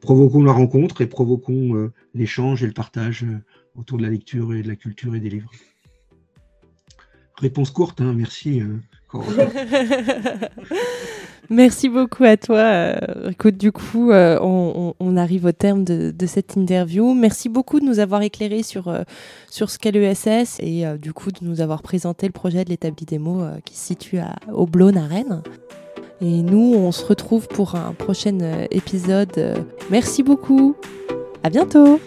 provoquons 0.00 0.42
la 0.42 0.52
rencontre 0.52 1.00
et 1.00 1.06
provoquons 1.06 1.76
euh, 1.76 1.92
l'échange 2.14 2.62
et 2.62 2.66
le 2.66 2.72
partage 2.72 3.24
euh, 3.24 3.40
autour 3.76 3.98
de 3.98 4.02
la 4.02 4.10
lecture 4.10 4.54
et 4.54 4.62
de 4.62 4.68
la 4.68 4.76
culture 4.76 5.14
et 5.14 5.20
des 5.20 5.30
livres. 5.30 5.50
Réponse 7.38 7.70
courte, 7.70 8.00
hein, 8.00 8.12
merci. 8.12 8.62
Euh, 9.14 9.18
merci 11.50 11.88
beaucoup 11.88 12.24
à 12.24 12.36
toi. 12.36 12.94
écoute, 13.30 13.56
du 13.56 13.72
coup, 13.72 14.10
on, 14.12 15.16
arrive 15.16 15.44
au 15.44 15.52
terme 15.52 15.84
de, 15.84 16.26
cette 16.26 16.56
interview. 16.56 17.14
Merci 17.14 17.48
beaucoup 17.48 17.80
de 17.80 17.84
nous 17.84 17.98
avoir 17.98 18.22
éclairé 18.22 18.62
sur, 18.62 18.92
sur 19.50 19.70
ce 19.70 19.78
qu'est 19.78 19.90
l'ESS 19.90 20.58
et 20.60 20.84
du 20.98 21.12
coup 21.12 21.30
de 21.30 21.38
nous 21.42 21.60
avoir 21.60 21.82
présenté 21.82 22.26
le 22.26 22.32
projet 22.32 22.64
de 22.64 22.70
l'établi 22.70 23.18
mots 23.18 23.42
qui 23.64 23.76
se 23.76 23.86
situe 23.86 24.18
à, 24.18 24.36
Blône 24.48 24.96
à 24.96 25.06
Rennes. 25.06 25.42
Et 26.22 26.42
nous, 26.42 26.74
on 26.76 26.92
se 26.92 27.04
retrouve 27.04 27.48
pour 27.48 27.74
un 27.74 27.94
prochain 27.94 28.38
euh, 28.40 28.66
épisode. 28.70 29.66
Merci 29.90 30.22
beaucoup. 30.22 30.76
À 31.42 31.50
bientôt. 31.50 31.98